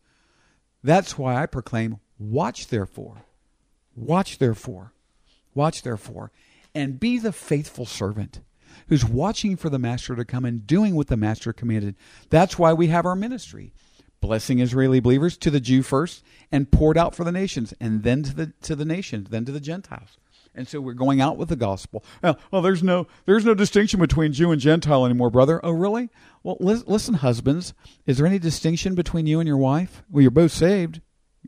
That's 0.84 1.18
why 1.18 1.42
I 1.42 1.46
proclaim, 1.46 2.00
watch 2.18 2.68
therefore. 2.68 3.26
Watch 3.96 4.38
therefore 4.40 4.94
Watch 5.56 5.84
therefore, 5.84 6.32
and 6.74 7.00
be 7.00 7.20
the 7.20 7.32
faithful 7.32 7.86
servant 7.86 8.42
who's 8.88 9.06
watching 9.06 9.56
for 9.56 9.70
the 9.70 9.80
master 9.80 10.16
to 10.16 10.26
come 10.26 10.46
and 10.46 10.66
doing 10.66 10.96
what 10.96 11.08
the 11.08 11.18
master 11.18 11.54
commanded. 11.54 11.96
That's 12.30 12.58
why 12.58 12.74
we 12.74 12.88
have 12.88 13.06
our 13.06 13.16
ministry. 13.16 13.74
Blessing 14.20 14.60
Israeli 14.60 15.00
believers 15.00 15.38
to 15.38 15.52
the 15.52 15.60
Jew 15.60 15.84
first 15.84 16.24
and 16.52 16.72
poured 16.72 16.98
out 16.98 17.14
for 17.14 17.24
the 17.24 17.32
nations 17.32 17.74
and 17.80 18.04
then 18.04 18.24
to 18.24 18.34
the 18.34 18.54
to 18.62 18.76
the 18.76 18.86
nations, 18.86 19.30
then 19.30 19.46
to 19.46 19.52
the 19.52 19.60
Gentiles. 19.60 20.18
And 20.56 20.68
so 20.68 20.80
we're 20.80 20.94
going 20.94 21.20
out 21.20 21.38
with 21.38 21.50
the 21.50 21.56
gospel. 21.56 22.04
Well, 22.22 22.38
well 22.52 22.62
there's 22.62 22.84
no 22.84 23.08
there's 23.26 23.46
no 23.46 23.54
distinction 23.54 24.00
between 24.00 24.34
Jew 24.34 24.52
and 24.52 24.62
Gentile 24.62 25.06
anymore, 25.06 25.30
brother. 25.30 25.60
Oh, 25.64 25.72
really? 25.72 26.10
Well, 26.44 26.58
listen, 26.60 27.16
husbands, 27.16 27.74
is 28.06 28.18
there 28.18 28.28
any 28.28 28.40
distinction 28.40 28.96
between 28.96 29.26
you 29.26 29.40
and 29.40 29.48
your 29.48 29.58
wife? 29.58 30.04
Well, 30.10 30.22
you're 30.22 30.32
both 30.32 30.52
saved, 30.52 31.02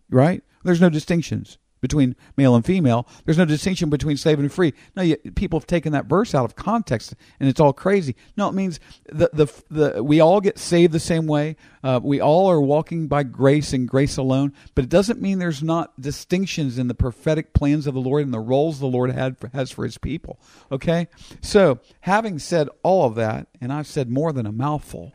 right? 0.10 0.44
There's 0.63 0.82
no 0.82 0.89
distinctions 0.89 1.58
between 1.86 2.15
male 2.36 2.56
and 2.56 2.65
female. 2.65 3.08
There's 3.26 3.38
no 3.38 3.45
distinction 3.45 3.91
between 3.91 4.17
slave 4.17 4.39
and 4.39 4.52
free. 4.52 4.74
No, 4.95 5.04
you, 5.04 5.17
people 5.36 5.60
have 5.60 5.67
taken 5.67 5.91
that 5.91 6.08
verse 6.08 6.34
out 6.34 6.43
of 6.43 6.56
context, 6.56 7.13
and 7.39 7.48
it's 7.48 7.60
all 7.60 7.74
crazy. 7.74 8.15
No, 8.36 8.50
it 8.50 8.54
means 8.54 8.80
the 9.06 9.30
the, 9.32 9.63
the 9.69 10.04
we 10.04 10.19
all 10.19 10.41
get 10.41 10.58
saved 10.58 10.93
the 10.93 11.00
same 11.00 11.28
way. 11.28 11.58
Uh, 11.84 12.00
we 12.02 12.19
all 12.19 12.50
are 12.50 12.60
walking 12.60 13.08
by 13.08 13.21
grace 13.21 13.71
and 13.71 13.88
grace 13.88 14.17
alone. 14.17 14.52
But 14.74 14.86
it 14.86 14.89
doesn't 14.89 15.21
mean 15.21 15.38
there's 15.38 15.62
not 15.62 16.02
distinctions 16.02 16.80
in 16.80 16.88
the 16.88 16.95
prophetic 16.95 17.54
plans 17.54 17.86
of 17.86 17.93
the 17.93 18.02
Lord 18.02 18.24
and 18.24 18.34
the 18.34 18.39
roles 18.39 18.80
the 18.80 18.88
Lord 18.88 19.12
had 19.12 19.38
for, 19.38 19.50
has 19.50 19.69
for 19.69 19.86
His 19.86 20.00
people. 20.00 20.39
Okay, 20.71 21.08
so 21.41 21.80
having 22.02 22.39
said 22.39 22.67
all 22.82 23.06
of 23.06 23.13
that, 23.15 23.48
and 23.62 23.71
I've 23.71 23.88
said 23.88 24.10
more 24.10 24.34
than 24.34 24.48
a 24.48 24.52
mouthful, 24.52 25.13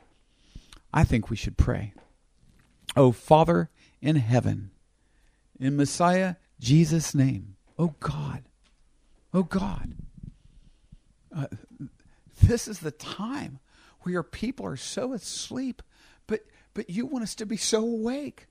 I 0.94 1.02
think 1.02 1.30
we 1.30 1.37
should 1.37 1.56
pray. 1.56 1.94
Oh 2.96 3.11
Father 3.11 3.70
in 4.00 4.16
heaven, 4.16 4.70
in 5.61 5.76
Messiah 5.76 6.37
Jesus' 6.61 7.14
name. 7.14 7.57
Oh 7.79 7.94
God. 7.99 8.44
Oh 9.33 9.42
God. 9.42 9.94
Uh, 11.35 11.46
this 12.42 12.68
is 12.68 12.81
the 12.81 12.90
time 12.90 13.59
where 14.01 14.12
your 14.12 14.23
people 14.23 14.66
are 14.66 14.77
so 14.77 15.12
asleep, 15.12 15.83
but 16.27 16.40
but 16.75 16.90
you 16.90 17.07
want 17.07 17.25
us 17.25 17.35
to 17.37 17.46
be 17.46 17.57
so 17.57 17.83
awake. 17.83 18.46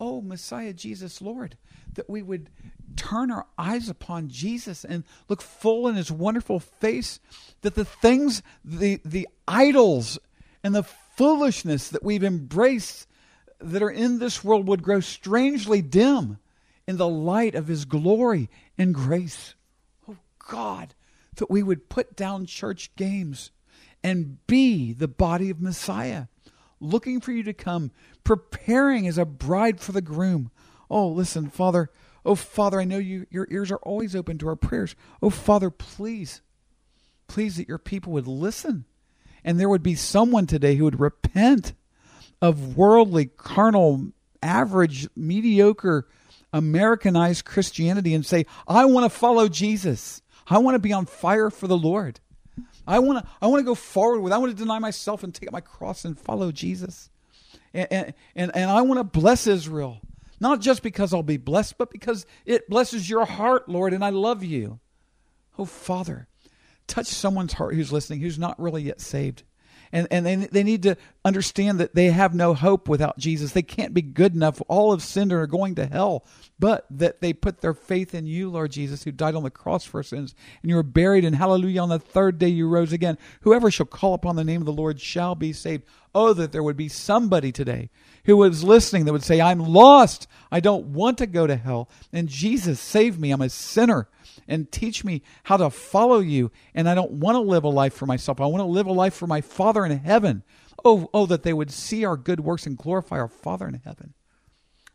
Oh, 0.00 0.20
Messiah 0.20 0.72
Jesus, 0.72 1.20
Lord, 1.20 1.56
that 1.94 2.08
we 2.08 2.22
would 2.22 2.50
turn 2.96 3.30
our 3.30 3.46
eyes 3.56 3.88
upon 3.88 4.28
Jesus 4.28 4.84
and 4.84 5.04
look 5.28 5.40
full 5.42 5.86
in 5.86 5.94
his 5.94 6.10
wonderful 6.10 6.58
face, 6.58 7.20
that 7.60 7.74
the 7.74 7.84
things, 7.84 8.42
the 8.64 9.00
the 9.04 9.28
idols 9.46 10.18
and 10.62 10.74
the 10.74 10.82
foolishness 10.82 11.88
that 11.88 12.02
we've 12.02 12.24
embraced 12.24 13.06
that 13.60 13.82
are 13.82 13.90
in 13.90 14.18
this 14.18 14.42
world 14.42 14.66
would 14.68 14.82
grow 14.82 15.00
strangely 15.00 15.82
dim 15.82 16.38
in 16.86 16.96
the 16.96 17.08
light 17.08 17.54
of 17.54 17.68
his 17.68 17.84
glory 17.84 18.48
and 18.76 18.94
grace. 18.94 19.54
Oh 20.08 20.16
God, 20.48 20.94
that 21.36 21.50
we 21.50 21.62
would 21.62 21.88
put 21.88 22.16
down 22.16 22.46
church 22.46 22.94
games 22.96 23.50
and 24.02 24.44
be 24.46 24.92
the 24.92 25.08
body 25.08 25.50
of 25.50 25.60
Messiah, 25.60 26.26
looking 26.80 27.20
for 27.20 27.32
you 27.32 27.42
to 27.44 27.52
come, 27.52 27.92
preparing 28.24 29.06
as 29.06 29.18
a 29.18 29.24
bride 29.24 29.80
for 29.80 29.92
the 29.92 30.02
groom. 30.02 30.50
Oh, 30.90 31.08
listen, 31.08 31.48
Father. 31.48 31.90
Oh, 32.24 32.34
Father, 32.34 32.80
I 32.80 32.84
know 32.84 32.98
you, 32.98 33.26
your 33.30 33.48
ears 33.50 33.70
are 33.70 33.76
always 33.78 34.14
open 34.14 34.38
to 34.38 34.48
our 34.48 34.56
prayers. 34.56 34.94
Oh, 35.20 35.30
Father, 35.30 35.70
please, 35.70 36.40
please 37.26 37.56
that 37.56 37.68
your 37.68 37.78
people 37.78 38.12
would 38.12 38.28
listen 38.28 38.84
and 39.44 39.58
there 39.58 39.68
would 39.68 39.82
be 39.82 39.94
someone 39.94 40.46
today 40.46 40.76
who 40.76 40.84
would 40.84 41.00
repent 41.00 41.72
of 42.40 42.76
worldly, 42.76 43.26
carnal, 43.26 44.08
average, 44.42 45.08
mediocre 45.16 46.06
Americanize 46.52 47.42
Christianity 47.42 48.14
and 48.14 48.24
say, 48.24 48.46
I 48.66 48.84
want 48.84 49.10
to 49.10 49.18
follow 49.18 49.48
Jesus. 49.48 50.22
I 50.46 50.58
want 50.58 50.74
to 50.74 50.78
be 50.78 50.92
on 50.92 51.06
fire 51.06 51.50
for 51.50 51.66
the 51.66 51.76
Lord. 51.76 52.20
I 52.86 52.98
want 52.98 53.24
to 53.24 53.30
I 53.40 53.46
want 53.46 53.60
to 53.60 53.64
go 53.64 53.74
forward 53.74 54.20
with 54.20 54.32
I 54.32 54.38
want 54.38 54.50
to 54.52 54.58
deny 54.58 54.78
myself 54.78 55.22
and 55.22 55.34
take 55.34 55.48
up 55.48 55.52
my 55.52 55.60
cross 55.60 56.04
and 56.04 56.18
follow 56.18 56.50
Jesus. 56.52 57.08
And, 57.72 57.88
and, 57.90 58.14
and, 58.34 58.50
and 58.54 58.70
I 58.70 58.82
want 58.82 58.98
to 58.98 59.04
bless 59.04 59.46
Israel. 59.46 60.00
Not 60.40 60.60
just 60.60 60.82
because 60.82 61.14
I'll 61.14 61.22
be 61.22 61.36
blessed, 61.36 61.78
but 61.78 61.90
because 61.90 62.26
it 62.44 62.68
blesses 62.68 63.08
your 63.08 63.24
heart, 63.24 63.68
Lord, 63.68 63.92
and 63.92 64.04
I 64.04 64.10
love 64.10 64.42
you. 64.42 64.80
Oh, 65.56 65.64
Father, 65.64 66.26
touch 66.88 67.06
someone's 67.06 67.52
heart 67.52 67.76
who's 67.76 67.92
listening, 67.92 68.20
who's 68.20 68.40
not 68.40 68.60
really 68.60 68.82
yet 68.82 69.00
saved 69.00 69.44
and, 69.92 70.08
and 70.10 70.26
they, 70.26 70.36
they 70.36 70.62
need 70.62 70.82
to 70.84 70.96
understand 71.24 71.78
that 71.80 71.94
they 71.94 72.06
have 72.06 72.34
no 72.34 72.54
hope 72.54 72.88
without 72.88 73.18
Jesus. 73.18 73.52
They 73.52 73.62
can't 73.62 73.94
be 73.94 74.02
good 74.02 74.34
enough. 74.34 74.60
All 74.68 74.92
of 74.92 75.02
and 75.16 75.32
are 75.32 75.46
going 75.46 75.74
to 75.76 75.86
hell, 75.86 76.24
but 76.58 76.86
that 76.90 77.20
they 77.20 77.32
put 77.32 77.60
their 77.60 77.74
faith 77.74 78.14
in 78.14 78.26
you, 78.26 78.50
Lord 78.50 78.72
Jesus, 78.72 79.04
who 79.04 79.12
died 79.12 79.34
on 79.34 79.42
the 79.42 79.50
cross 79.50 79.84
for 79.84 80.02
sins, 80.02 80.34
and 80.62 80.70
you 80.70 80.76
were 80.76 80.82
buried, 80.82 81.24
and 81.24 81.36
hallelujah, 81.36 81.82
on 81.82 81.88
the 81.88 81.98
third 81.98 82.38
day 82.38 82.48
you 82.48 82.68
rose 82.68 82.92
again. 82.92 83.18
Whoever 83.42 83.70
shall 83.70 83.86
call 83.86 84.14
upon 84.14 84.36
the 84.36 84.44
name 84.44 84.62
of 84.62 84.66
the 84.66 84.72
Lord 84.72 85.00
shall 85.00 85.34
be 85.34 85.52
saved. 85.52 85.84
Oh, 86.14 86.32
that 86.34 86.52
there 86.52 86.62
would 86.62 86.76
be 86.76 86.88
somebody 86.88 87.52
today 87.52 87.88
who 88.24 88.36
was 88.36 88.62
listening 88.62 89.04
that 89.04 89.12
would 89.12 89.22
say, 89.22 89.40
I'm 89.40 89.60
lost. 89.60 90.28
I 90.50 90.60
don't 90.60 90.86
want 90.86 91.18
to 91.18 91.26
go 91.26 91.46
to 91.46 91.56
hell. 91.56 91.88
And 92.12 92.28
Jesus, 92.28 92.80
save 92.80 93.18
me. 93.18 93.30
I'm 93.30 93.40
a 93.40 93.48
sinner 93.48 94.08
and 94.46 94.70
teach 94.70 95.04
me 95.04 95.22
how 95.44 95.56
to 95.56 95.70
follow 95.70 96.18
you. 96.18 96.50
And 96.74 96.88
I 96.88 96.94
don't 96.94 97.12
want 97.12 97.36
to 97.36 97.40
live 97.40 97.64
a 97.64 97.68
life 97.68 97.94
for 97.94 98.06
myself. 98.06 98.40
I 98.40 98.46
want 98.46 98.60
to 98.60 98.66
live 98.66 98.86
a 98.86 98.92
life 98.92 99.14
for 99.14 99.26
my 99.26 99.40
Father 99.40 99.86
in 99.86 99.98
heaven. 99.98 100.42
Oh, 100.84 101.08
oh, 101.14 101.26
that 101.26 101.42
they 101.42 101.52
would 101.52 101.70
see 101.70 102.04
our 102.04 102.16
good 102.16 102.40
works 102.40 102.66
and 102.66 102.76
glorify 102.76 103.18
our 103.18 103.28
Father 103.28 103.68
in 103.68 103.80
heaven. 103.84 104.14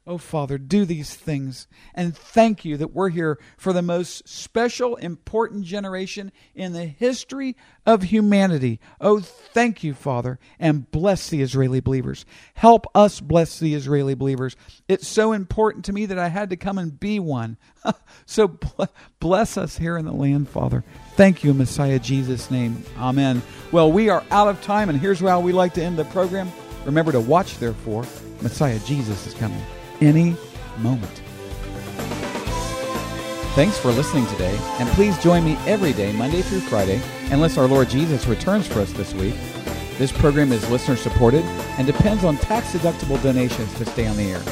Oh, 0.09 0.17
Father, 0.17 0.57
do 0.57 0.85
these 0.85 1.13
things. 1.13 1.67
And 1.93 2.15
thank 2.15 2.63
you 2.63 2.77
that 2.77 2.93
we're 2.93 3.09
here 3.09 3.37
for 3.57 3.73
the 3.73 3.81
most 3.81 4.25
special, 4.25 4.95
important 4.95 5.65
generation 5.65 6.31
in 6.55 6.71
the 6.71 6.85
history 6.85 7.57
of 7.85 8.03
humanity. 8.03 8.79
Oh, 9.01 9.19
thank 9.19 9.83
you, 9.83 9.93
Father, 9.93 10.39
and 10.59 10.89
bless 10.91 11.29
the 11.29 11.41
Israeli 11.41 11.81
believers. 11.81 12.25
Help 12.53 12.87
us 12.95 13.19
bless 13.19 13.59
the 13.59 13.73
Israeli 13.75 14.15
believers. 14.15 14.55
It's 14.87 15.05
so 15.05 15.33
important 15.33 15.83
to 15.85 15.93
me 15.93 16.05
that 16.05 16.17
I 16.17 16.29
had 16.29 16.51
to 16.51 16.55
come 16.55 16.77
and 16.77 16.97
be 16.97 17.19
one. 17.19 17.57
so 18.25 18.57
bless 19.19 19.57
us 19.57 19.77
here 19.77 19.97
in 19.97 20.05
the 20.05 20.13
land, 20.13 20.47
Father. 20.47 20.85
Thank 21.17 21.43
you, 21.43 21.53
Messiah 21.53 21.99
Jesus' 21.99 22.49
name. 22.49 22.81
Amen. 22.97 23.41
Well, 23.73 23.91
we 23.91 24.07
are 24.07 24.23
out 24.31 24.47
of 24.47 24.61
time, 24.61 24.87
and 24.87 24.97
here's 24.97 25.19
how 25.19 25.41
we 25.41 25.51
like 25.51 25.73
to 25.73 25.83
end 25.83 25.99
the 25.99 26.05
program. 26.05 26.49
Remember 26.85 27.11
to 27.11 27.19
watch, 27.19 27.57
therefore, 27.57 28.05
Messiah 28.41 28.79
Jesus 28.85 29.27
is 29.27 29.33
coming 29.33 29.61
any 30.01 30.35
moment. 30.79 31.21
Thanks 33.55 33.79
for 33.79 33.91
listening 33.91 34.27
today, 34.27 34.55
and 34.79 34.87
please 34.89 35.17
join 35.17 35.43
me 35.43 35.57
every 35.65 35.93
day, 35.93 36.13
Monday 36.13 36.43
through 36.43 36.59
Friday, 36.59 37.01
unless 37.31 37.57
our 37.57 37.67
Lord 37.67 37.89
Jesus 37.89 38.27
returns 38.27 38.67
for 38.67 38.81
us 38.81 38.93
this 38.93 39.15
week. 39.15 39.33
This 39.97 40.11
program 40.11 40.51
is 40.51 40.69
listener 40.69 40.95
supported 40.95 41.43
and 41.79 41.87
depends 41.87 42.23
on 42.23 42.37
tax 42.37 42.73
deductible 42.73 43.19
donations 43.23 43.73
to 43.75 43.85
stay 43.85 44.05
on 44.05 44.15
the 44.15 44.31
air. 44.31 44.43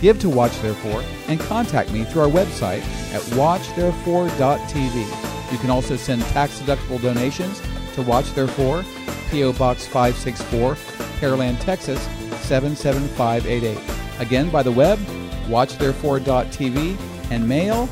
Give 0.00 0.18
to 0.18 0.28
Watch 0.28 0.60
Therefore 0.60 1.04
and 1.28 1.38
contact 1.38 1.92
me 1.92 2.02
through 2.04 2.22
our 2.22 2.28
website 2.28 2.82
at 3.14 3.22
watchtherefore.tv. 3.36 5.52
You 5.52 5.58
can 5.58 5.70
also 5.70 5.94
send 5.94 6.22
tax 6.22 6.60
deductible 6.60 7.00
donations 7.00 7.62
to 7.94 8.02
Watch 8.02 8.34
Therefore, 8.34 8.84
P.O. 9.30 9.52
Box 9.52 9.86
564, 9.86 10.74
Pearland, 11.20 11.60
Texas 11.60 12.02
77588. 12.44 14.07
Again, 14.18 14.50
by 14.50 14.62
the 14.62 14.72
web, 14.72 14.98
watchtherefore.tv, 15.46 16.96
and 17.30 17.48
mail, 17.48 17.88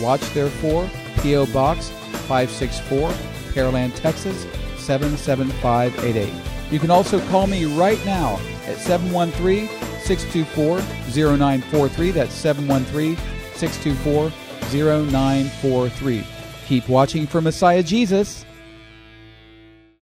Watch 0.00 0.22
Therefore, 0.32 0.88
P.O. 1.20 1.46
Box 1.46 1.90
564, 2.28 3.10
Pearland, 3.52 3.94
Texas 3.94 4.46
77588. 4.78 6.32
You 6.72 6.78
can 6.78 6.90
also 6.90 7.20
call 7.28 7.46
me 7.46 7.64
right 7.76 8.02
now 8.04 8.40
at 8.66 8.78
713 8.78 9.68
624 10.00 10.80
0943. 11.10 12.10
That's 12.10 12.32
713 12.32 13.16
624 13.54 14.32
0943. 14.72 16.26
Keep 16.66 16.88
watching 16.88 17.26
for 17.26 17.40
Messiah 17.40 17.82
Jesus. 17.82 18.44